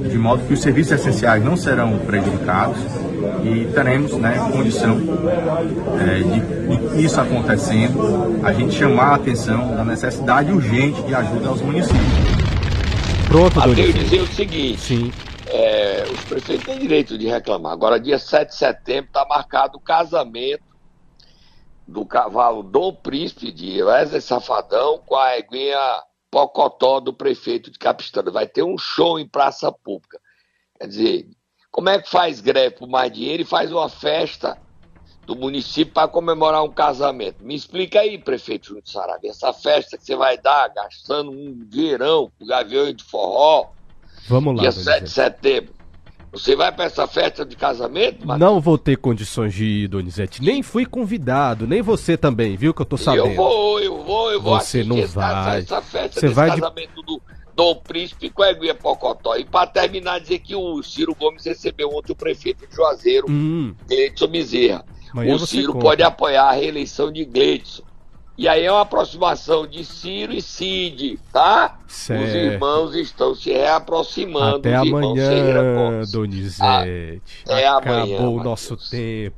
de 0.09 0.19
modo 0.19 0.43
que 0.47 0.55
os 0.55 0.63
serviços 0.63 0.93
essenciais 0.93 1.45
não 1.45 1.57
serão 1.57 1.99
prejudicados 1.99 2.79
e 3.45 3.73
teremos 3.73 4.13
né, 4.13 4.39
condição 4.53 4.99
é, 6.01 6.19
de, 6.19 6.95
de 6.95 7.05
isso 7.05 7.21
acontecendo, 7.21 8.45
a 8.45 8.53
gente 8.53 8.75
chamar 8.75 9.13
a 9.13 9.15
atenção 9.17 9.75
da 9.75 9.85
necessidade 9.85 10.53
urgente 10.53 11.03
de 11.03 11.15
ajuda 11.15 11.49
aos 11.49 11.61
municípios. 11.61 12.43
Pronto, 13.29 13.61
Até 13.61 13.93
dizer 13.93 14.21
o 14.21 14.27
seguinte. 14.27 14.81
Sim. 14.81 15.13
É, 15.47 16.05
os 16.11 16.21
prefeitos 16.25 16.65
têm 16.65 16.79
direito 16.79 17.19
de 17.19 17.27
reclamar. 17.27 17.73
Agora, 17.73 17.99
dia 17.99 18.19
7 18.19 18.51
de 18.51 18.57
setembro, 18.57 19.09
está 19.09 19.27
marcado 19.27 19.77
o 19.77 19.81
casamento 19.81 20.65
do 21.87 22.07
cavalo 22.07 22.63
Dom 22.63 22.95
Príncipe 22.95 23.51
de 23.53 23.83
Wesley 23.83 24.21
Safadão 24.21 25.03
com 25.05 25.17
a 25.17 25.39
eguinha 25.39 25.79
Pocotó 26.31 27.01
do 27.01 27.13
prefeito 27.13 27.71
de 27.71 27.79
Capistrano. 27.79 28.33
Vai 28.33 28.47
ter 28.47 28.63
um 28.63 28.79
show 28.79 29.19
em 29.19 29.29
praça 29.29 29.71
pública. 29.71 30.19
Quer 30.79 30.87
dizer, 30.87 31.27
como 31.73 31.89
é 31.89 32.01
que 32.01 32.09
faz 32.09 32.41
greve 32.41 32.77
por 32.77 32.87
mais 32.87 33.11
dinheiro 33.11 33.43
e 33.43 33.47
faz 33.47 33.73
uma 33.73 33.89
festa 33.89 34.57
do 35.27 35.35
município 35.35 35.93
para 35.93 36.07
comemorar 36.07 36.63
um 36.63 36.71
casamento? 36.71 37.43
Me 37.43 37.57
explica 37.57 38.01
aí, 38.01 38.19
prefeito 38.19 38.69
Júnior 38.69 38.85
Sarabia, 38.87 39.31
essa 39.31 39.53
festa 39.53 39.99
que 39.99 40.05
você 40.05 40.15
vai 40.15 40.39
dar 40.39 40.69
gastando 40.69 41.33
um 41.33 41.65
dinheirão 41.69 42.31
com 42.39 42.47
gavião 42.47 42.93
de 42.93 43.03
forró, 43.03 43.71
Vamos 44.29 44.55
lá. 44.55 44.63
Dia 44.63 44.73
7 44.73 45.05
de 45.05 45.11
setembro. 45.11 45.75
Você 46.33 46.57
vai 46.57 46.73
para 46.73 46.87
essa 46.87 47.07
festa 47.07 47.45
de 47.45 47.55
casamento, 47.55 48.27
Matheus? 48.27 48.41
Não 48.41 48.59
vou 48.59 48.79
ter 48.79 48.97
condições 48.97 49.53
de 49.53 49.65
ir, 49.65 49.89
Donizete. 49.89 50.43
Nem 50.43 50.63
fui 50.63 50.87
convidado, 50.87 51.67
nem 51.67 51.83
você 51.83 52.17
também, 52.17 52.57
viu? 52.57 52.73
Que 52.73 52.81
eu 52.81 52.87
tô 52.87 52.97
sabendo. 52.97 53.27
Eu 53.27 53.35
vou, 53.35 53.81
eu 53.81 54.03
vou, 54.03 54.33
eu 54.33 54.41
vou 54.41 54.59
Você 54.59 54.83
não 54.83 55.07
vai. 55.07 55.61
Essa 55.61 55.83
festa 55.83 56.21
você 56.21 56.29
vai 56.29 56.49
casamento 56.49 57.01
de... 57.01 57.03
do 57.03 57.23
Dom 57.63 57.77
Príncipe 57.77 58.29
com 58.29 58.43
a 58.43 58.51
Eguia 58.51 58.75
Pocotó. 58.75 59.37
E 59.37 59.45
para 59.45 59.69
terminar, 59.69 60.19
dizer 60.19 60.41
que 60.41 60.53
o 60.57 60.83
Ciro 60.83 61.15
Gomes 61.15 61.45
recebeu 61.45 61.91
ontem 61.91 62.11
o 62.11 62.17
prefeito 62.17 62.67
de 62.67 62.75
Juazeiro, 62.75 63.31
hum. 63.31 63.73
Gleidson 63.87 64.27
Bezerra. 64.27 64.85
o 65.15 65.39
Ciro 65.39 65.79
pode 65.79 66.03
apoiar 66.03 66.49
a 66.49 66.53
reeleição 66.53 67.13
de 67.13 67.25
Gleidson. 67.25 67.85
E 68.37 68.49
aí 68.49 68.65
é 68.65 68.73
uma 68.73 68.81
aproximação 68.81 69.65
de 69.65 69.85
Ciro 69.85 70.33
e 70.33 70.43
Cid, 70.43 71.21
tá? 71.33 71.79
Certo. 71.87 72.25
Os 72.25 72.35
irmãos 72.35 72.95
estão 72.97 73.33
se 73.35 73.53
reaproximando. 73.53 74.57
Até 74.57 74.75
amanhã, 74.75 76.03
Donizete. 76.11 77.23
Até 77.45 77.69
Acabou 77.69 77.95
amanhã, 77.95 78.21
o 78.23 78.43
nosso 78.43 78.77
tempo. 78.91 79.37